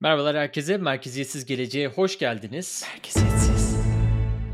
Merhabalar 0.00 0.36
herkese. 0.36 0.76
Merkeziyetsiz 0.76 1.44
Geleceğe 1.44 1.88
hoş 1.88 2.18
geldiniz. 2.18 2.84
Merkeziyetsiz. 2.94 3.76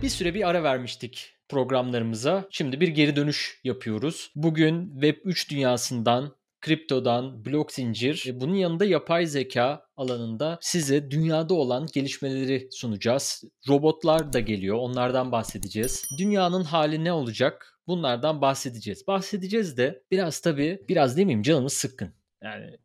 Bir 0.02 0.08
süre 0.08 0.34
bir 0.34 0.48
ara 0.48 0.62
vermiştik 0.62 1.36
programlarımıza. 1.48 2.48
Şimdi 2.50 2.80
bir 2.80 2.88
geri 2.88 3.16
dönüş 3.16 3.60
yapıyoruz. 3.64 4.32
Bugün 4.34 5.00
Web3 5.00 5.50
dünyasından 5.50 6.36
kriptodan, 6.60 7.44
blok 7.44 7.72
zincir 7.72 8.30
bunun 8.34 8.54
yanında 8.54 8.84
yapay 8.84 9.26
zeka 9.26 9.86
alanında 9.96 10.58
size 10.60 11.10
dünyada 11.10 11.54
olan 11.54 11.86
gelişmeleri 11.94 12.68
sunacağız. 12.70 13.44
Robotlar 13.68 14.32
da 14.32 14.40
geliyor, 14.40 14.76
onlardan 14.76 15.32
bahsedeceğiz. 15.32 16.04
Dünyanın 16.18 16.64
hali 16.64 17.04
ne 17.04 17.12
olacak? 17.12 17.80
Bunlardan 17.86 18.40
bahsedeceğiz. 18.40 19.06
Bahsedeceğiz 19.06 19.76
de 19.76 20.02
biraz 20.10 20.40
tabii, 20.40 20.84
biraz 20.88 21.16
demeyeyim 21.16 21.42
canımız 21.42 21.72
sıkkın. 21.72 22.14
Yani 22.42 22.78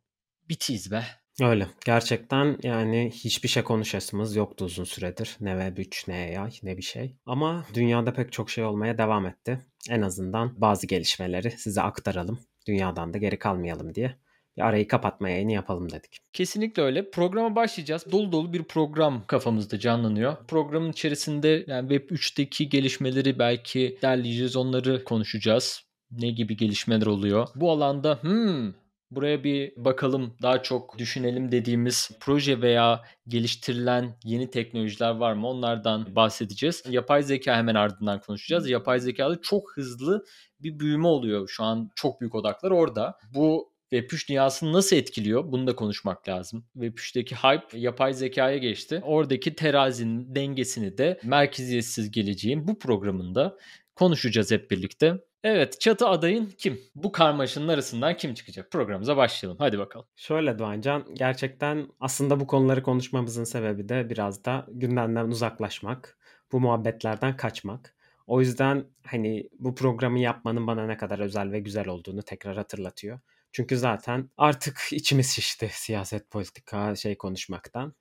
bitiyiz 0.48 0.90
be. 0.90 1.04
Öyle. 1.40 1.66
Gerçekten 1.86 2.58
yani 2.62 3.10
hiçbir 3.14 3.48
şey 3.48 3.62
konuşasımız 3.62 4.36
yoktu 4.36 4.64
uzun 4.64 4.84
süredir. 4.84 5.36
Ne 5.40 5.50
Web3 5.50 6.10
ne 6.10 6.40
AI 6.40 6.50
ne 6.62 6.76
bir 6.76 6.82
şey. 6.82 7.16
Ama 7.26 7.64
dünyada 7.74 8.12
pek 8.12 8.32
çok 8.32 8.50
şey 8.50 8.64
olmaya 8.64 8.98
devam 8.98 9.26
etti. 9.26 9.58
En 9.90 10.02
azından 10.02 10.60
bazı 10.60 10.86
gelişmeleri 10.86 11.50
size 11.50 11.82
aktaralım. 11.82 12.38
Dünyadan 12.66 13.14
da 13.14 13.18
geri 13.18 13.38
kalmayalım 13.38 13.94
diye 13.94 14.14
bir 14.56 14.62
arayı 14.62 14.88
kapatmaya 14.88 15.38
yeni 15.38 15.52
yapalım 15.52 15.90
dedik. 15.90 16.18
Kesinlikle 16.32 16.82
öyle. 16.82 17.10
Programa 17.10 17.56
başlayacağız. 17.56 18.04
Dolu 18.12 18.32
dolu 18.32 18.52
bir 18.52 18.62
program 18.62 19.22
kafamızda 19.26 19.78
canlanıyor. 19.78 20.36
Programın 20.48 20.92
içerisinde 20.92 21.64
yani 21.66 21.88
Web3'teki 21.94 22.68
gelişmeleri 22.68 23.38
belki 23.38 23.98
derleyeceğiz, 24.02 24.56
onları 24.56 25.04
konuşacağız. 25.04 25.82
Ne 26.10 26.30
gibi 26.30 26.56
gelişmeler 26.56 27.06
oluyor? 27.06 27.48
Bu 27.54 27.70
alanda 27.70 28.18
hmm, 28.22 28.72
buraya 29.10 29.44
bir 29.44 29.72
bakalım, 29.76 30.36
daha 30.42 30.62
çok 30.62 30.98
düşünelim 30.98 31.52
dediğimiz 31.52 32.10
proje 32.20 32.62
veya 32.62 33.02
geliştirilen 33.28 34.16
yeni 34.24 34.50
teknolojiler 34.50 35.10
var 35.10 35.32
mı? 35.32 35.48
Onlardan 35.48 36.16
bahsedeceğiz. 36.16 36.82
Yapay 36.90 37.22
zeka 37.22 37.56
hemen 37.56 37.74
ardından 37.74 38.20
konuşacağız. 38.20 38.70
Yapay 38.70 39.00
zekada 39.00 39.40
çok 39.42 39.76
hızlı 39.76 40.24
bir 40.60 40.78
büyüme 40.80 41.06
oluyor. 41.06 41.48
Şu 41.48 41.64
an 41.64 41.90
çok 41.96 42.20
büyük 42.20 42.34
odaklar 42.34 42.70
orada. 42.70 43.18
Bu 43.34 43.70
Web3 43.92 44.28
dünyasını 44.28 44.72
nasıl 44.72 44.96
etkiliyor? 44.96 45.52
Bunu 45.52 45.66
da 45.66 45.76
konuşmak 45.76 46.28
lazım. 46.28 46.64
Web3'teki 46.76 47.34
hype 47.34 47.78
yapay 47.78 48.14
zekaya 48.14 48.56
geçti. 48.56 49.00
Oradaki 49.04 49.54
terazinin 49.54 50.34
dengesini 50.34 50.98
de 50.98 51.20
merkeziyetsiz 51.24 52.10
geleceğin 52.10 52.68
bu 52.68 52.78
programında 52.78 53.56
konuşacağız 53.94 54.50
hep 54.50 54.70
birlikte. 54.70 55.18
Evet 55.44 55.80
çatı 55.80 56.08
adayın 56.08 56.52
kim? 56.58 56.80
Bu 56.94 57.12
karmaşanın 57.12 57.68
arasından 57.68 58.16
kim 58.16 58.34
çıkacak? 58.34 58.70
Programımıza 58.70 59.16
başlayalım. 59.16 59.58
Hadi 59.60 59.78
bakalım. 59.78 60.06
Şöyle 60.16 60.58
Doğancan 60.58 61.14
gerçekten 61.14 61.88
aslında 62.00 62.40
bu 62.40 62.46
konuları 62.46 62.82
konuşmamızın 62.82 63.44
sebebi 63.44 63.88
de 63.88 64.10
biraz 64.10 64.44
da 64.44 64.66
gündemden 64.68 65.24
uzaklaşmak. 65.28 66.18
Bu 66.52 66.60
muhabbetlerden 66.60 67.36
kaçmak. 67.36 67.94
O 68.26 68.40
yüzden 68.40 68.84
hani 69.06 69.48
bu 69.58 69.74
programı 69.74 70.18
yapmanın 70.20 70.66
bana 70.66 70.86
ne 70.86 70.96
kadar 70.96 71.18
özel 71.18 71.52
ve 71.52 71.60
güzel 71.60 71.88
olduğunu 71.88 72.22
tekrar 72.22 72.56
hatırlatıyor. 72.56 73.20
Çünkü 73.52 73.76
zaten 73.76 74.30
artık 74.36 74.80
içimiz 74.92 75.30
şişti 75.30 75.68
siyaset, 75.72 76.30
politika, 76.30 76.96
şey 76.96 77.18
konuşmaktan. 77.18 77.94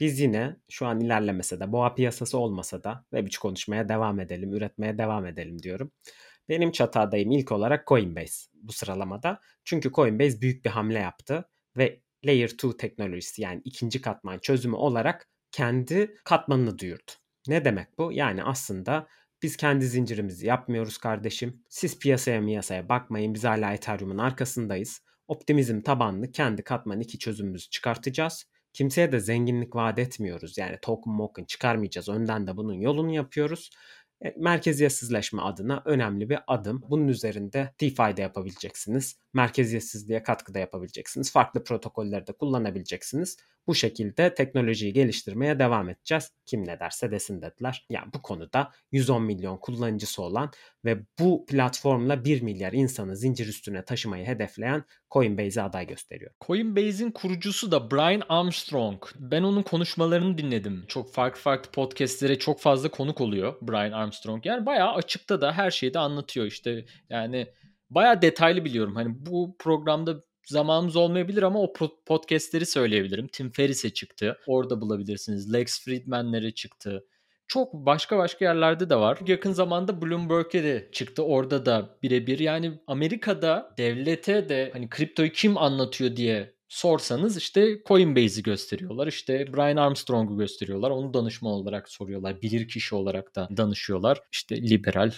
Biz 0.00 0.20
yine 0.20 0.56
şu 0.70 0.86
an 0.86 1.00
ilerlemese 1.00 1.60
de, 1.60 1.72
boğa 1.72 1.94
piyasası 1.94 2.38
olmasa 2.38 2.84
da 2.84 3.04
Web3 3.12 3.38
konuşmaya 3.40 3.88
devam 3.88 4.20
edelim, 4.20 4.54
üretmeye 4.54 4.98
devam 4.98 5.26
edelim 5.26 5.62
diyorum. 5.62 5.90
Benim 6.48 6.72
çatadayım 6.72 7.30
ilk 7.30 7.52
olarak 7.52 7.86
Coinbase 7.86 8.50
bu 8.54 8.72
sıralamada. 8.72 9.40
Çünkü 9.64 9.92
Coinbase 9.92 10.40
büyük 10.40 10.64
bir 10.64 10.70
hamle 10.70 10.98
yaptı 10.98 11.48
ve 11.76 12.00
Layer 12.24 12.48
2 12.48 12.76
teknolojisi 12.76 13.42
yani 13.42 13.62
ikinci 13.64 14.00
katman 14.00 14.38
çözümü 14.38 14.76
olarak 14.76 15.28
kendi 15.52 16.14
katmanını 16.24 16.78
duyurdu. 16.78 17.12
Ne 17.48 17.64
demek 17.64 17.98
bu? 17.98 18.12
Yani 18.12 18.44
aslında 18.44 19.08
biz 19.42 19.56
kendi 19.56 19.86
zincirimizi 19.86 20.46
yapmıyoruz 20.46 20.98
kardeşim. 20.98 21.64
Siz 21.68 21.98
piyasaya 21.98 22.40
miyasaya 22.40 22.88
bakmayın. 22.88 23.34
Biz 23.34 23.44
hala 23.44 23.72
Ethereum'un 23.72 24.18
arkasındayız. 24.18 25.00
Optimizm 25.28 25.80
tabanlı 25.80 26.32
kendi 26.32 26.62
katman 26.62 27.00
2 27.00 27.18
çözümümüzü 27.18 27.70
çıkartacağız. 27.70 28.44
Kimseye 28.72 29.12
de 29.12 29.20
zenginlik 29.20 29.76
vaat 29.76 29.98
etmiyoruz. 29.98 30.58
Yani 30.58 30.78
token 30.82 31.12
moken 31.12 31.44
çıkarmayacağız. 31.44 32.08
Önden 32.08 32.46
de 32.46 32.56
bunun 32.56 32.74
yolunu 32.74 33.14
yapıyoruz. 33.14 33.70
E, 34.24 34.34
merkeziyetsizleşme 34.36 35.42
adına 35.42 35.82
önemli 35.84 36.30
bir 36.30 36.38
adım. 36.46 36.84
Bunun 36.88 37.08
üzerinde 37.08 37.74
DeFi'de 37.80 38.22
yapabileceksiniz. 38.22 39.16
Merkeziyetsizliğe 39.34 40.22
katkıda 40.22 40.58
yapabileceksiniz. 40.58 41.32
Farklı 41.32 41.64
protokolleri 41.64 42.26
de 42.26 42.32
kullanabileceksiniz. 42.32 43.36
Bu 43.66 43.74
şekilde 43.74 44.34
teknolojiyi 44.34 44.92
geliştirmeye 44.92 45.58
devam 45.58 45.88
edeceğiz. 45.88 46.32
Kim 46.46 46.66
ne 46.66 46.80
derse 46.80 47.10
desin 47.10 47.42
dediler. 47.42 47.86
Yani 47.90 48.12
bu 48.14 48.22
konuda 48.22 48.72
110 48.92 49.22
milyon 49.22 49.56
kullanıcısı 49.56 50.22
olan 50.22 50.50
ve 50.86 50.98
bu 51.18 51.46
platformla 51.46 52.24
1 52.24 52.42
milyar 52.42 52.72
insanı 52.72 53.16
zincir 53.16 53.46
üstüne 53.46 53.84
taşımayı 53.84 54.26
hedefleyen 54.26 54.84
Coinbase'e 55.10 55.62
aday 55.62 55.86
gösteriyor. 55.86 56.30
Coinbase'in 56.46 57.10
kurucusu 57.10 57.72
da 57.72 57.90
Brian 57.90 58.22
Armstrong. 58.28 59.02
Ben 59.18 59.42
onun 59.42 59.62
konuşmalarını 59.62 60.38
dinledim. 60.38 60.84
Çok 60.88 61.12
farklı 61.12 61.40
farklı 61.40 61.70
podcastlere 61.70 62.38
çok 62.38 62.60
fazla 62.60 62.88
konuk 62.88 63.20
oluyor 63.20 63.54
Brian 63.62 63.92
Armstrong. 63.92 64.46
Yani 64.46 64.66
bayağı 64.66 64.94
açıkta 64.94 65.40
da 65.40 65.52
her 65.52 65.70
şeyi 65.70 65.94
de 65.94 65.98
anlatıyor 65.98 66.46
işte. 66.46 66.84
Yani 67.10 67.46
bayağı 67.90 68.22
detaylı 68.22 68.64
biliyorum. 68.64 68.94
Hani 68.94 69.26
bu 69.26 69.56
programda 69.58 70.24
zamanımız 70.46 70.96
olmayabilir 70.96 71.42
ama 71.42 71.62
o 71.62 71.72
podcastleri 72.06 72.66
söyleyebilirim. 72.66 73.26
Tim 73.26 73.52
Ferriss'e 73.52 73.90
çıktı. 73.90 74.38
Orada 74.46 74.80
bulabilirsiniz. 74.80 75.52
Lex 75.52 75.84
Friedman'lere 75.84 76.50
çıktı. 76.50 77.04
Çok 77.48 77.72
başka 77.74 78.18
başka 78.18 78.44
yerlerde 78.44 78.90
de 78.90 78.96
var. 78.96 79.18
Yakın 79.26 79.52
zamanda 79.52 80.02
Bloomberg'e 80.02 80.62
de 80.64 80.88
çıktı. 80.92 81.22
Orada 81.22 81.66
da 81.66 81.98
birebir. 82.02 82.38
Yani 82.38 82.72
Amerika'da 82.86 83.74
devlete 83.78 84.48
de 84.48 84.70
hani 84.72 84.88
kriptoyu 84.88 85.32
kim 85.32 85.58
anlatıyor 85.58 86.16
diye 86.16 86.56
sorsanız 86.68 87.36
işte 87.36 87.82
Coinbase'i 87.86 88.42
gösteriyorlar. 88.42 89.06
İşte 89.06 89.52
Brian 89.52 89.76
Armstrong'u 89.76 90.38
gösteriyorlar. 90.38 90.90
Onu 90.90 91.14
danışman 91.14 91.52
olarak 91.52 91.88
soruyorlar. 91.88 92.42
Bilir 92.42 92.68
kişi 92.68 92.94
olarak 92.94 93.36
da 93.36 93.48
danışıyorlar. 93.56 94.20
İşte 94.32 94.62
liberal 94.62 95.12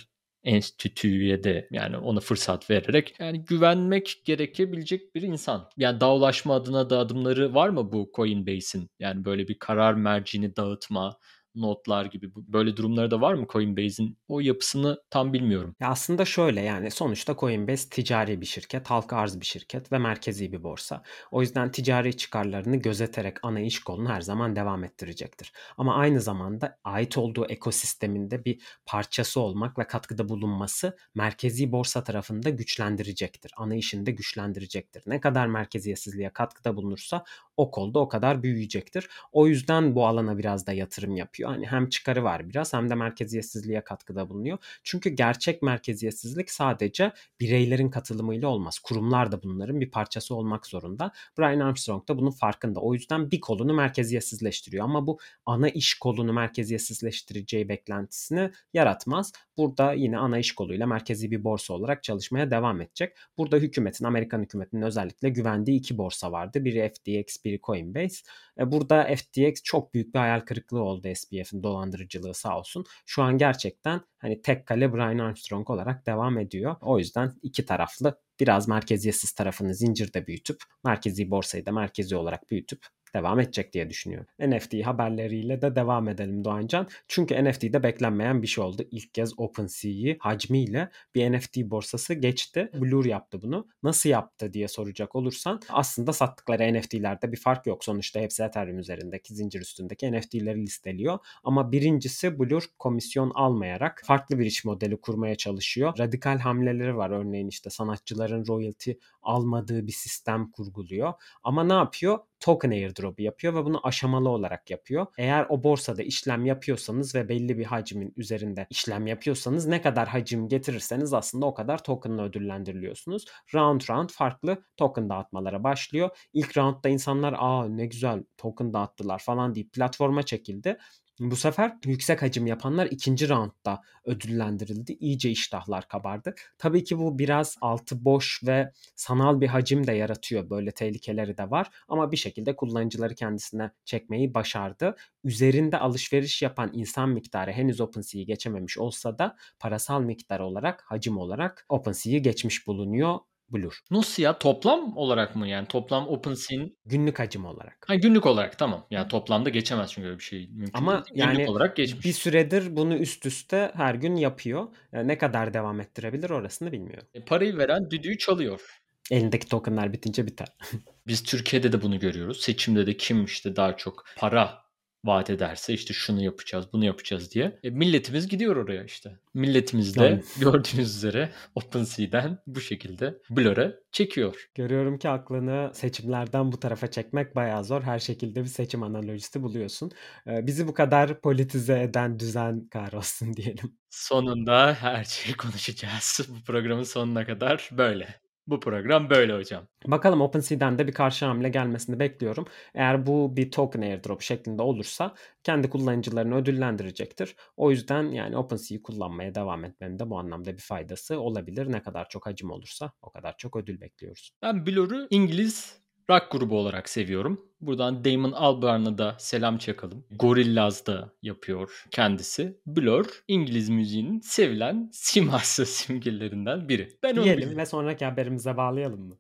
enstitüye 0.44 1.44
de 1.44 1.68
yani 1.70 1.96
ona 1.96 2.20
fırsat 2.20 2.70
vererek 2.70 3.14
yani 3.18 3.44
güvenmek 3.44 4.22
gerekebilecek 4.24 5.14
bir 5.14 5.22
insan. 5.22 5.68
Yani 5.76 6.00
dağ 6.00 6.14
ulaşma 6.14 6.54
adına 6.54 6.90
da 6.90 6.98
adımları 6.98 7.54
var 7.54 7.68
mı 7.68 7.92
bu 7.92 8.10
Coinbase'in? 8.16 8.90
Yani 8.98 9.24
böyle 9.24 9.48
bir 9.48 9.58
karar 9.58 9.94
mercini 9.94 10.56
dağıtma, 10.56 11.18
notlar 11.54 12.04
gibi 12.04 12.30
böyle 12.34 12.76
durumları 12.76 13.10
da 13.10 13.20
var 13.20 13.34
mı 13.34 13.46
Coinbase'in? 13.48 14.18
O 14.28 14.40
yapısını 14.40 15.02
tam 15.10 15.32
bilmiyorum. 15.32 15.76
Ya 15.80 15.88
aslında 15.88 16.24
şöyle 16.24 16.60
yani 16.60 16.90
sonuçta 16.90 17.36
Coinbase 17.36 17.88
ticari 17.88 18.40
bir 18.40 18.46
şirket, 18.46 18.90
halka 18.90 19.16
arz 19.16 19.40
bir 19.40 19.46
şirket 19.46 19.92
ve 19.92 19.98
merkezi 19.98 20.52
bir 20.52 20.62
borsa. 20.62 21.02
O 21.30 21.40
yüzden 21.40 21.72
ticari 21.72 22.16
çıkarlarını 22.16 22.76
gözeterek 22.76 23.36
ana 23.42 23.60
iş 23.60 23.80
kolunu 23.80 24.08
her 24.08 24.20
zaman 24.20 24.56
devam 24.56 24.84
ettirecektir. 24.84 25.52
Ama 25.78 25.94
aynı 25.94 26.20
zamanda 26.20 26.78
ait 26.84 27.18
olduğu 27.18 27.46
ekosisteminde 27.46 28.44
bir 28.44 28.60
parçası 28.86 29.40
olmak 29.40 29.78
ve 29.78 29.86
katkıda 29.86 30.28
bulunması 30.28 30.96
merkezi 31.14 31.72
borsa 31.72 32.04
tarafında 32.04 32.50
güçlendirecektir. 32.50 33.52
Ana 33.56 33.74
işinde 33.74 34.10
güçlendirecektir. 34.10 35.02
Ne 35.06 35.20
kadar 35.20 35.46
merkeziyetsizliğe 35.46 36.30
katkıda 36.30 36.76
bulunursa 36.76 37.24
o 37.56 37.70
kolda 37.70 37.98
o 37.98 38.08
kadar 38.08 38.42
büyüyecektir. 38.42 39.08
O 39.32 39.46
yüzden 39.46 39.94
bu 39.94 40.06
alana 40.06 40.38
biraz 40.38 40.66
da 40.66 40.72
yatırım 40.72 41.16
yapıyor. 41.16 41.37
Hani 41.46 41.66
hem 41.66 41.88
çıkarı 41.88 42.24
var 42.24 42.50
biraz 42.50 42.72
hem 42.72 42.90
de 42.90 42.94
merkeziyetsizliğe 42.94 43.80
katkıda 43.80 44.28
bulunuyor. 44.30 44.58
Çünkü 44.82 45.10
gerçek 45.10 45.62
merkeziyetsizlik 45.62 46.50
sadece 46.50 47.12
bireylerin 47.40 47.90
katılımıyla 47.90 48.48
olmaz. 48.48 48.78
Kurumlar 48.78 49.32
da 49.32 49.42
bunların 49.42 49.80
bir 49.80 49.90
parçası 49.90 50.34
olmak 50.34 50.66
zorunda. 50.66 51.12
Brian 51.38 51.60
Armstrong 51.60 52.08
da 52.08 52.18
bunun 52.18 52.30
farkında. 52.30 52.80
O 52.80 52.94
yüzden 52.94 53.30
bir 53.30 53.40
kolunu 53.40 53.74
merkeziyetsizleştiriyor 53.74 54.84
ama 54.84 55.06
bu 55.06 55.18
ana 55.46 55.68
iş 55.68 55.98
kolunu 55.98 56.32
merkeziyetsizleştireceği 56.32 57.68
beklentisini 57.68 58.50
yaratmaz. 58.74 59.32
Burada 59.56 59.92
yine 59.92 60.18
ana 60.18 60.38
iş 60.38 60.54
koluyla 60.54 60.86
merkezi 60.86 61.30
bir 61.30 61.44
borsa 61.44 61.74
olarak 61.74 62.02
çalışmaya 62.02 62.50
devam 62.50 62.80
edecek. 62.80 63.16
Burada 63.38 63.56
hükümetin, 63.56 64.04
Amerikan 64.04 64.42
hükümetinin 64.42 64.82
özellikle 64.82 65.28
güvendiği 65.28 65.78
iki 65.78 65.98
borsa 65.98 66.32
vardı. 66.32 66.64
Biri 66.64 66.92
FTX, 66.94 67.44
biri 67.44 67.60
Coinbase. 67.60 68.16
E, 68.58 68.72
burada 68.72 69.16
FTX 69.16 69.62
çok 69.62 69.94
büyük 69.94 70.14
bir 70.14 70.18
hayal 70.18 70.40
kırıklığı 70.40 70.82
oldu 70.82 71.08
SBF'in 71.32 71.62
dolandırıcılığı 71.62 72.34
sağ 72.34 72.58
olsun. 72.58 72.84
Şu 73.06 73.22
an 73.22 73.38
gerçekten 73.38 74.00
hani 74.18 74.42
tek 74.42 74.66
kale 74.66 74.92
Brian 74.92 75.18
Armstrong 75.18 75.70
olarak 75.70 76.06
devam 76.06 76.38
ediyor. 76.38 76.76
O 76.80 76.98
yüzden 76.98 77.32
iki 77.42 77.64
taraflı 77.64 78.20
biraz 78.40 78.68
merkeziyetsiz 78.68 79.32
tarafını 79.32 79.74
zincirde 79.74 80.26
büyütüp 80.26 80.62
merkezi 80.84 81.30
borsayı 81.30 81.66
da 81.66 81.72
merkezi 81.72 82.16
olarak 82.16 82.50
büyütüp 82.50 82.86
devam 83.14 83.40
edecek 83.40 83.72
diye 83.72 83.90
düşünüyorum. 83.90 84.26
NFT 84.40 84.74
haberleriyle 84.74 85.62
de 85.62 85.76
devam 85.76 86.08
edelim 86.08 86.44
Doğancan. 86.44 86.88
Çünkü 87.08 87.44
NFT'de 87.44 87.82
beklenmeyen 87.82 88.42
bir 88.42 88.46
şey 88.46 88.64
oldu. 88.64 88.82
İlk 88.90 89.14
kez 89.14 89.38
OpenSea'yi 89.38 90.16
hacmiyle 90.20 90.90
bir 91.14 91.32
NFT 91.32 91.56
borsası 91.56 92.14
geçti. 92.14 92.70
Blur 92.74 93.04
yaptı 93.04 93.42
bunu. 93.42 93.68
Nasıl 93.82 94.10
yaptı 94.10 94.52
diye 94.52 94.68
soracak 94.68 95.16
olursan 95.16 95.60
aslında 95.68 96.12
sattıkları 96.12 96.74
NFT'lerde 96.74 97.32
bir 97.32 97.36
fark 97.36 97.66
yok. 97.66 97.84
Sonuçta 97.84 98.20
hepsi 98.20 98.42
Ethereum 98.42 98.78
üzerindeki 98.78 99.34
zincir 99.34 99.60
üstündeki 99.60 100.12
NFT'leri 100.12 100.62
listeliyor. 100.62 101.18
Ama 101.44 101.72
birincisi 101.72 102.38
Blur 102.38 102.64
komisyon 102.78 103.32
almayarak 103.34 104.02
farklı 104.04 104.38
bir 104.38 104.46
iş 104.46 104.64
modeli 104.64 105.00
kurmaya 105.00 105.34
çalışıyor. 105.34 105.98
Radikal 105.98 106.38
hamleleri 106.38 106.96
var. 106.96 107.10
Örneğin 107.10 107.48
işte 107.48 107.70
sanatçıların 107.70 108.46
royalty 108.46 108.92
almadığı 109.22 109.86
bir 109.86 109.92
sistem 109.92 110.50
kurguluyor. 110.50 111.12
Ama 111.42 111.64
ne 111.64 111.72
yapıyor? 111.72 112.18
Token 112.40 112.70
airdrop'u 112.98 113.22
yapıyor 113.22 113.54
ve 113.54 113.64
bunu 113.64 113.86
aşamalı 113.86 114.28
olarak 114.28 114.70
yapıyor. 114.70 115.06
Eğer 115.18 115.46
o 115.48 115.62
borsada 115.64 116.02
işlem 116.02 116.46
yapıyorsanız 116.46 117.14
ve 117.14 117.28
belli 117.28 117.58
bir 117.58 117.64
hacmin 117.64 118.12
üzerinde 118.16 118.66
işlem 118.70 119.06
yapıyorsanız 119.06 119.66
ne 119.66 119.82
kadar 119.82 120.08
hacim 120.08 120.48
getirirseniz 120.48 121.12
aslında 121.12 121.46
o 121.46 121.54
kadar 121.54 121.82
tokenla 121.84 122.22
ödüllendiriliyorsunuz. 122.22 123.24
Round 123.54 123.80
round 123.90 124.10
farklı 124.10 124.64
token 124.76 125.08
dağıtmalara 125.08 125.64
başlıyor. 125.64 126.10
İlk 126.32 126.56
roundda 126.56 126.88
insanlar 126.88 127.34
aa 127.38 127.68
ne 127.68 127.86
güzel 127.86 128.24
token 128.36 128.72
dağıttılar 128.72 129.18
falan 129.18 129.54
deyip 129.54 129.72
platforma 129.72 130.22
çekildi. 130.22 130.78
Bu 131.20 131.36
sefer 131.36 131.76
yüksek 131.84 132.22
hacim 132.22 132.46
yapanlar 132.46 132.86
ikinci 132.86 133.28
roundda 133.28 133.80
ödüllendirildi. 134.04 134.92
İyice 135.00 135.30
iştahlar 135.30 135.88
kabardı. 135.88 136.34
Tabii 136.58 136.84
ki 136.84 136.98
bu 136.98 137.18
biraz 137.18 137.56
altı 137.60 138.04
boş 138.04 138.40
ve 138.46 138.72
sanal 138.96 139.40
bir 139.40 139.46
hacim 139.46 139.86
de 139.86 139.92
yaratıyor. 139.92 140.50
Böyle 140.50 140.70
tehlikeleri 140.70 141.38
de 141.38 141.50
var. 141.50 141.70
Ama 141.88 142.12
bir 142.12 142.16
şekilde 142.16 142.56
kullanıcıları 142.56 143.14
kendisine 143.14 143.70
çekmeyi 143.84 144.34
başardı. 144.34 144.96
Üzerinde 145.24 145.78
alışveriş 145.78 146.42
yapan 146.42 146.70
insan 146.72 147.08
miktarı 147.08 147.52
henüz 147.52 147.80
OpenSea'yi 147.80 148.26
geçememiş 148.26 148.78
olsa 148.78 149.18
da 149.18 149.36
parasal 149.60 150.00
miktar 150.00 150.40
olarak, 150.40 150.82
hacim 150.86 151.18
olarak 151.18 151.66
OpenSea'yi 151.68 152.22
geçmiş 152.22 152.66
bulunuyor. 152.66 153.18
Blur. 153.52 153.78
Nasıl 153.90 154.22
ya? 154.22 154.38
Toplam 154.38 154.96
olarak 154.96 155.36
mı? 155.36 155.48
Yani 155.48 155.66
toplam 155.68 156.08
OpenSea'nin 156.08 156.78
günlük 156.86 157.18
hacim 157.18 157.44
olarak. 157.44 157.84
Ha, 157.86 157.94
günlük 157.94 158.26
olarak 158.26 158.58
tamam. 158.58 158.86
Yani 158.90 159.08
toplamda 159.08 159.50
geçemez 159.50 159.92
çünkü 159.92 160.08
öyle 160.08 160.18
bir 160.18 160.24
şey 160.24 160.48
mümkün 160.52 160.78
Ama 160.78 160.92
değil. 160.92 161.04
Günlük 161.08 161.38
yani 161.38 161.50
olarak 161.50 161.76
geçmiş. 161.76 162.04
bir 162.04 162.12
süredir 162.12 162.76
bunu 162.76 162.94
üst 162.94 163.26
üste 163.26 163.72
her 163.74 163.94
gün 163.94 164.16
yapıyor. 164.16 164.66
Yani 164.92 165.08
ne 165.08 165.18
kadar 165.18 165.54
devam 165.54 165.80
ettirebilir 165.80 166.30
orasını 166.30 166.72
bilmiyorum. 166.72 167.08
E, 167.14 167.24
parayı 167.24 167.58
veren 167.58 167.90
düdüğü 167.90 168.18
çalıyor. 168.18 168.80
Elindeki 169.10 169.48
tokenlar 169.48 169.92
bitince 169.92 170.26
biter. 170.26 170.48
Biz 171.06 171.22
Türkiye'de 171.22 171.72
de 171.72 171.82
bunu 171.82 171.98
görüyoruz. 171.98 172.40
Seçimde 172.40 172.86
de 172.86 172.96
kim 172.96 173.24
işte 173.24 173.56
daha 173.56 173.76
çok 173.76 174.04
para 174.16 174.67
vaat 175.04 175.30
ederse 175.30 175.74
işte 175.74 175.94
şunu 175.94 176.24
yapacağız, 176.24 176.66
bunu 176.72 176.84
yapacağız 176.84 177.34
diye. 177.34 177.58
E, 177.62 177.70
milletimiz 177.70 178.28
gidiyor 178.28 178.56
oraya 178.56 178.84
işte. 178.84 179.18
Milletimiz 179.34 179.96
de 179.96 180.04
Yani. 180.04 180.22
gördüğünüz 180.40 180.96
üzere 180.96 181.32
OpenSea'den 181.54 182.38
bu 182.46 182.60
şekilde 182.60 183.18
Blur'a 183.30 183.72
çekiyor. 183.92 184.48
Görüyorum 184.54 184.98
ki 184.98 185.08
aklını 185.08 185.70
seçimlerden 185.74 186.52
bu 186.52 186.60
tarafa 186.60 186.90
çekmek 186.90 187.36
bayağı 187.36 187.64
zor. 187.64 187.82
Her 187.82 187.98
şekilde 187.98 188.42
bir 188.42 188.48
seçim 188.48 188.82
analojisi 188.82 189.42
buluyorsun. 189.42 189.90
Ee, 190.26 190.46
bizi 190.46 190.68
bu 190.68 190.74
kadar 190.74 191.20
politize 191.20 191.82
eden 191.82 192.18
düzen 192.18 192.68
kahrolsun 192.68 193.32
diyelim. 193.36 193.78
Sonunda 193.90 194.74
her 194.74 195.04
şeyi 195.04 195.36
konuşacağız. 195.36 196.20
Bu 196.28 196.44
programın 196.44 196.82
sonuna 196.82 197.26
kadar 197.26 197.70
böyle. 197.72 198.27
Bu 198.48 198.60
program 198.60 199.10
böyle 199.10 199.34
hocam. 199.34 199.68
Bakalım 199.86 200.20
OpenSea'den 200.20 200.78
de 200.78 200.86
bir 200.86 200.92
karşı 200.92 201.26
hamle 201.26 201.48
gelmesini 201.48 202.00
bekliyorum. 202.00 202.46
Eğer 202.74 203.06
bu 203.06 203.36
bir 203.36 203.50
token 203.50 203.82
airdrop 203.82 204.22
şeklinde 204.22 204.62
olursa 204.62 205.14
kendi 205.42 205.70
kullanıcılarını 205.70 206.36
ödüllendirecektir. 206.36 207.36
O 207.56 207.70
yüzden 207.70 208.02
yani 208.02 208.36
OpenSea'yi 208.36 208.82
kullanmaya 208.82 209.34
devam 209.34 209.64
etmenin 209.64 209.98
de 209.98 210.10
bu 210.10 210.18
anlamda 210.18 210.52
bir 210.52 210.62
faydası 210.62 211.20
olabilir. 211.20 211.72
Ne 211.72 211.82
kadar 211.82 212.08
çok 212.08 212.26
hacim 212.26 212.50
olursa 212.50 212.92
o 213.02 213.10
kadar 213.10 213.34
çok 213.36 213.56
ödül 213.56 213.80
bekliyoruz. 213.80 214.30
Ben 214.42 214.66
Blur'u 214.66 215.06
İngiliz 215.10 215.87
rock 216.10 216.30
grubu 216.30 216.58
olarak 216.58 216.88
seviyorum. 216.88 217.48
Buradan 217.60 218.04
Damon 218.04 218.32
Albarn'a 218.32 218.98
da 218.98 219.16
selam 219.18 219.58
çakalım. 219.58 220.04
Gorillaz 220.10 220.86
da 220.86 221.12
yapıyor 221.22 221.84
kendisi. 221.90 222.60
Blur 222.66 223.22
İngiliz 223.28 223.68
müziğinin 223.68 224.20
sevilen 224.20 224.90
siması 224.92 225.66
simgelerinden 225.76 226.68
biri. 226.68 226.88
Ben 227.02 227.16
onu 227.16 227.24
Diyelim 227.24 227.56
ve 227.56 227.66
sonraki 227.66 228.04
haberimize 228.04 228.56
bağlayalım 228.56 229.00
mı? 229.00 229.18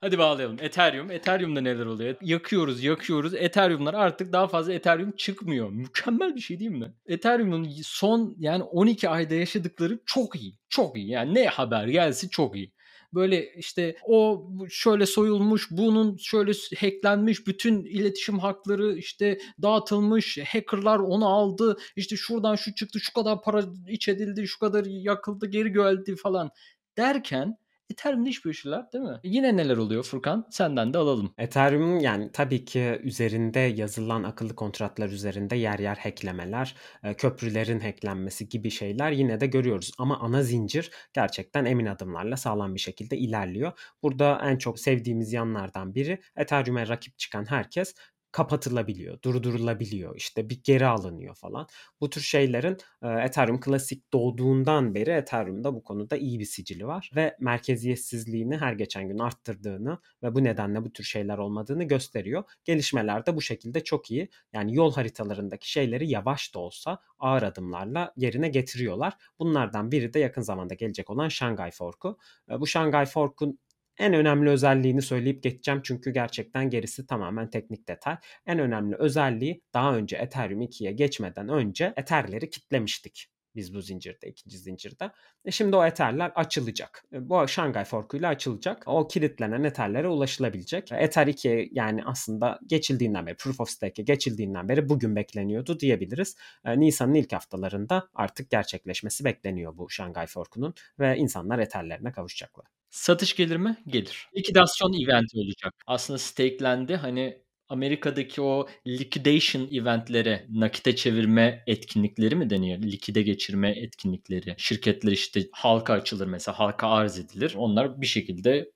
Hadi 0.00 0.18
bağlayalım. 0.18 0.56
Ethereum. 0.60 1.10
Ethereum'da 1.10 1.60
neler 1.60 1.86
oluyor? 1.86 2.16
Yakıyoruz, 2.20 2.84
yakıyoruz. 2.84 3.34
Ethereum'lar 3.34 3.94
artık 3.94 4.32
daha 4.32 4.48
fazla 4.48 4.72
Ethereum 4.72 5.12
çıkmıyor. 5.12 5.70
Mükemmel 5.70 6.34
bir 6.34 6.40
şey 6.40 6.60
değil 6.60 6.70
mi? 6.70 6.92
Ethereum'un 7.06 7.68
son 7.82 8.36
yani 8.38 8.62
12 8.62 9.08
ayda 9.08 9.34
yaşadıkları 9.34 9.98
çok 10.06 10.36
iyi. 10.36 10.54
Çok 10.68 10.96
iyi. 10.96 11.08
Yani 11.08 11.34
ne 11.34 11.46
haber 11.46 11.88
gelse 11.88 12.28
çok 12.28 12.56
iyi. 12.56 12.72
Böyle 13.14 13.52
işte 13.54 13.96
o 14.06 14.48
şöyle 14.68 15.06
soyulmuş, 15.06 15.70
bunun 15.70 16.16
şöyle 16.16 16.52
hacklenmiş, 16.78 17.46
bütün 17.46 17.84
iletişim 17.84 18.38
hakları 18.38 18.96
işte 18.96 19.38
dağıtılmış, 19.62 20.38
hackerlar 20.38 20.98
onu 20.98 21.26
aldı, 21.28 21.76
işte 21.96 22.16
şuradan 22.16 22.56
şu 22.56 22.74
çıktı, 22.74 23.00
şu 23.00 23.12
kadar 23.12 23.42
para 23.42 23.64
iç 23.88 24.08
edildi, 24.08 24.48
şu 24.48 24.58
kadar 24.58 24.84
yakıldı, 24.84 25.46
geri 25.46 25.72
geldi 25.72 26.16
falan 26.16 26.50
derken 26.96 27.56
Ethereum'da 27.94 28.28
hiç 28.28 28.44
böyle 28.44 28.54
şeyler 28.54 28.92
değil 28.92 29.04
mi? 29.04 29.20
Yine 29.24 29.56
neler 29.56 29.76
oluyor 29.76 30.02
Furkan? 30.04 30.46
Senden 30.50 30.94
de 30.94 30.98
alalım. 30.98 31.34
Ethereum 31.38 31.98
yani 32.00 32.30
tabii 32.32 32.64
ki 32.64 33.00
üzerinde 33.02 33.58
yazılan 33.60 34.22
akıllı 34.22 34.54
kontratlar 34.54 35.08
üzerinde 35.08 35.56
yer 35.56 35.78
yer 35.78 35.96
hacklemeler, 35.96 36.76
e, 37.02 37.14
köprülerin 37.14 37.80
hacklenmesi 37.80 38.48
gibi 38.48 38.70
şeyler 38.70 39.10
yine 39.10 39.40
de 39.40 39.46
görüyoruz. 39.46 39.92
Ama 39.98 40.18
ana 40.18 40.42
zincir 40.42 40.90
gerçekten 41.12 41.64
emin 41.64 41.86
adımlarla 41.86 42.36
sağlam 42.36 42.74
bir 42.74 42.80
şekilde 42.80 43.16
ilerliyor. 43.16 43.72
Burada 44.02 44.40
en 44.44 44.58
çok 44.58 44.80
sevdiğimiz 44.80 45.32
yanlardan 45.32 45.94
biri 45.94 46.20
Ethereum'e 46.36 46.88
rakip 46.88 47.18
çıkan 47.18 47.50
herkes 47.50 47.94
kapatılabiliyor, 48.34 49.22
durdurulabiliyor, 49.22 50.16
işte 50.16 50.50
bir 50.50 50.60
geri 50.64 50.86
alınıyor 50.86 51.34
falan. 51.34 51.66
Bu 52.00 52.10
tür 52.10 52.20
şeylerin 52.20 52.76
Ethereum 53.02 53.60
klasik 53.60 54.12
doğduğundan 54.12 54.94
beri 54.94 55.10
Ethereum'da 55.10 55.74
bu 55.74 55.82
konuda 55.82 56.16
iyi 56.16 56.38
bir 56.38 56.44
sicili 56.44 56.86
var 56.86 57.10
ve 57.16 57.36
merkeziyetsizliğini 57.40 58.56
her 58.56 58.72
geçen 58.72 59.08
gün 59.08 59.18
arttırdığını 59.18 59.98
ve 60.22 60.34
bu 60.34 60.44
nedenle 60.44 60.84
bu 60.84 60.92
tür 60.92 61.04
şeyler 61.04 61.38
olmadığını 61.38 61.84
gösteriyor. 61.84 62.44
Gelişmeler 62.64 63.26
de 63.26 63.36
bu 63.36 63.42
şekilde 63.42 63.84
çok 63.84 64.10
iyi. 64.10 64.28
Yani 64.52 64.74
yol 64.74 64.92
haritalarındaki 64.94 65.70
şeyleri 65.70 66.10
yavaş 66.10 66.54
da 66.54 66.58
olsa 66.58 66.98
ağır 67.18 67.42
adımlarla 67.42 68.12
yerine 68.16 68.48
getiriyorlar. 68.48 69.14
Bunlardan 69.38 69.92
biri 69.92 70.14
de 70.14 70.18
yakın 70.18 70.42
zamanda 70.42 70.74
gelecek 70.74 71.10
olan 71.10 71.28
Shanghai 71.28 71.70
Fork'u. 71.70 72.18
Bu 72.48 72.66
Shanghai 72.66 73.06
Fork'un 73.06 73.58
en 73.98 74.14
önemli 74.14 74.50
özelliğini 74.50 75.02
söyleyip 75.02 75.42
geçeceğim 75.42 75.80
çünkü 75.84 76.10
gerçekten 76.10 76.70
gerisi 76.70 77.06
tamamen 77.06 77.50
teknik 77.50 77.88
detay. 77.88 78.16
En 78.46 78.58
önemli 78.58 78.96
özelliği 78.96 79.62
daha 79.74 79.96
önce 79.96 80.16
Ethereum 80.16 80.62
2'ye 80.62 80.92
geçmeden 80.92 81.48
önce 81.48 81.94
Ether'leri 81.96 82.50
kitlemiştik 82.50 83.28
biz 83.56 83.74
bu 83.74 83.80
zincirde, 83.80 84.28
ikinci 84.28 84.58
zincirde. 84.58 85.10
E 85.44 85.50
şimdi 85.50 85.76
o 85.76 85.84
Ether'ler 85.84 86.32
açılacak. 86.34 87.04
E 87.12 87.28
Bu 87.28 87.48
Shanghai 87.48 87.84
forkuyla 87.84 88.28
açılacak. 88.28 88.82
O 88.86 89.08
kilitlenen 89.08 89.62
Ether'lere 89.64 90.08
ulaşılabilecek. 90.08 90.92
E 90.92 90.96
Ether 90.96 91.26
2'ye 91.26 91.68
yani 91.72 92.04
aslında 92.04 92.58
geçildiğinden 92.66 93.26
beri, 93.26 93.36
Proof 93.36 93.60
of 93.60 93.68
Stake'e 93.68 94.04
geçildiğinden 94.04 94.68
beri 94.68 94.88
bugün 94.88 95.16
bekleniyordu 95.16 95.80
diyebiliriz. 95.80 96.36
E, 96.64 96.80
Nisan'ın 96.80 97.14
ilk 97.14 97.32
haftalarında 97.32 98.08
artık 98.14 98.50
gerçekleşmesi 98.50 99.24
bekleniyor 99.24 99.78
bu 99.78 99.90
Shanghai 99.90 100.26
forkunun 100.26 100.74
ve 100.98 101.16
insanlar 101.16 101.58
Ether'lerine 101.58 102.12
kavuşacaklar. 102.12 102.66
Satış 102.94 103.36
gelir 103.36 103.56
mi? 103.56 103.76
Gelir. 103.86 104.28
Likidasyon 104.36 104.92
eventi 105.04 105.38
olacak. 105.38 105.74
Aslında 105.86 106.18
stakelendi. 106.18 106.96
Hani 106.96 107.38
Amerika'daki 107.68 108.42
o 108.42 108.68
liquidation 108.86 109.68
eventlere 109.72 110.46
nakite 110.50 110.96
çevirme 110.96 111.64
etkinlikleri 111.66 112.36
mi 112.36 112.50
deniyor? 112.50 112.78
Likide 112.82 113.22
geçirme 113.22 113.70
etkinlikleri. 113.70 114.54
Şirketler 114.58 115.12
işte 115.12 115.42
halka 115.52 115.92
açılır 115.92 116.26
mesela 116.26 116.58
halka 116.58 116.88
arz 116.88 117.18
edilir. 117.18 117.54
Onlar 117.56 118.00
bir 118.00 118.06
şekilde 118.06 118.70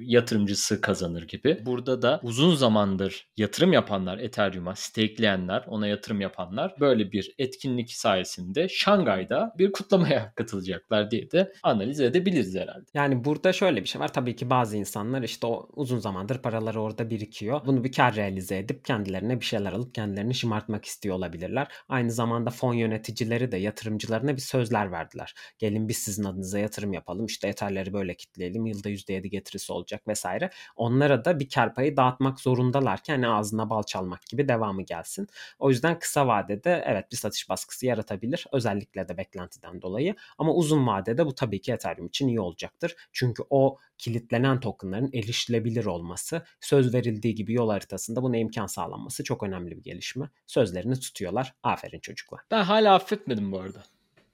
yatırımcısı 0.00 0.80
kazanır 0.80 1.22
gibi. 1.22 1.62
Burada 1.66 2.02
da 2.02 2.20
uzun 2.22 2.54
zamandır 2.54 3.28
yatırım 3.36 3.72
yapanlar 3.72 4.18
Ethereum'a 4.18 4.76
stakeleyenler, 4.76 5.64
ona 5.66 5.86
yatırım 5.86 6.20
yapanlar 6.20 6.74
böyle 6.80 7.12
bir 7.12 7.34
etkinlik 7.38 7.92
sayesinde 7.92 8.68
Şangay'da 8.68 9.54
bir 9.58 9.72
kutlamaya 9.72 10.32
katılacaklar 10.34 11.10
diye 11.10 11.30
de 11.30 11.52
analiz 11.62 12.00
edebiliriz 12.00 12.54
herhalde. 12.54 12.86
Yani 12.94 13.24
burada 13.24 13.52
şöyle 13.52 13.82
bir 13.82 13.88
şey 13.88 14.00
var. 14.00 14.12
Tabii 14.12 14.36
ki 14.36 14.50
bazı 14.50 14.76
insanlar 14.76 15.22
işte 15.22 15.46
o 15.46 15.68
uzun 15.72 15.98
zamandır 15.98 16.38
paraları 16.38 16.80
orada 16.80 17.10
birikiyor. 17.10 17.60
Bunu 17.66 17.84
bir 17.84 17.92
kar 17.92 18.16
realize 18.16 18.58
edip 18.58 18.84
kendilerine 18.84 19.40
bir 19.40 19.44
şeyler 19.44 19.72
alıp 19.72 19.94
kendilerini 19.94 20.34
şımartmak 20.34 20.84
istiyor 20.84 21.16
olabilirler. 21.16 21.68
Aynı 21.88 22.10
zamanda 22.10 22.50
fon 22.50 22.74
yöneticileri 22.74 23.52
de 23.52 23.56
yatırımcılarına 23.56 24.36
bir 24.36 24.40
sözler 24.40 24.92
verdiler. 24.92 25.34
Gelin 25.58 25.88
biz 25.88 25.98
sizin 25.98 26.24
adınıza 26.24 26.58
yatırım 26.58 26.92
yapalım. 26.92 27.26
İşte 27.26 27.48
Ether'leri 27.48 27.92
böyle 27.92 28.14
kitleyelim. 28.14 28.66
Yılda 28.66 28.90
%7 28.90 29.26
getirisi 29.26 29.59
getirisi 29.60 29.72
olacak 29.72 30.08
vesaire. 30.08 30.50
Onlara 30.76 31.24
da 31.24 31.40
bir 31.40 31.48
kar 31.48 31.74
payı 31.74 31.96
dağıtmak 31.96 32.40
zorundalarken 32.40 33.14
hani 33.14 33.28
ağzına 33.28 33.70
bal 33.70 33.82
çalmak 33.82 34.26
gibi 34.26 34.48
devamı 34.48 34.82
gelsin. 34.82 35.26
O 35.58 35.70
yüzden 35.70 35.98
kısa 35.98 36.26
vadede 36.26 36.82
evet 36.86 37.12
bir 37.12 37.16
satış 37.16 37.48
baskısı 37.48 37.86
yaratabilir. 37.86 38.46
Özellikle 38.52 39.08
de 39.08 39.16
beklentiden 39.16 39.82
dolayı. 39.82 40.14
Ama 40.38 40.54
uzun 40.54 40.86
vadede 40.86 41.26
bu 41.26 41.34
tabii 41.34 41.60
ki 41.60 41.72
Ethereum 41.72 42.06
için 42.06 42.28
iyi 42.28 42.40
olacaktır. 42.40 42.96
Çünkü 43.12 43.42
o 43.50 43.76
kilitlenen 43.98 44.60
tokenların 44.60 45.10
erişilebilir 45.12 45.84
olması, 45.84 46.42
söz 46.60 46.94
verildiği 46.94 47.34
gibi 47.34 47.52
yol 47.52 47.70
haritasında 47.70 48.22
buna 48.22 48.36
imkan 48.36 48.66
sağlanması 48.66 49.24
çok 49.24 49.42
önemli 49.42 49.76
bir 49.76 49.82
gelişme. 49.82 50.30
Sözlerini 50.46 51.00
tutuyorlar. 51.00 51.54
Aferin 51.62 52.00
çocuklar. 52.00 52.40
Ben 52.50 52.62
hala 52.62 52.94
affetmedim 52.94 53.52
bu 53.52 53.60
arada. 53.60 53.82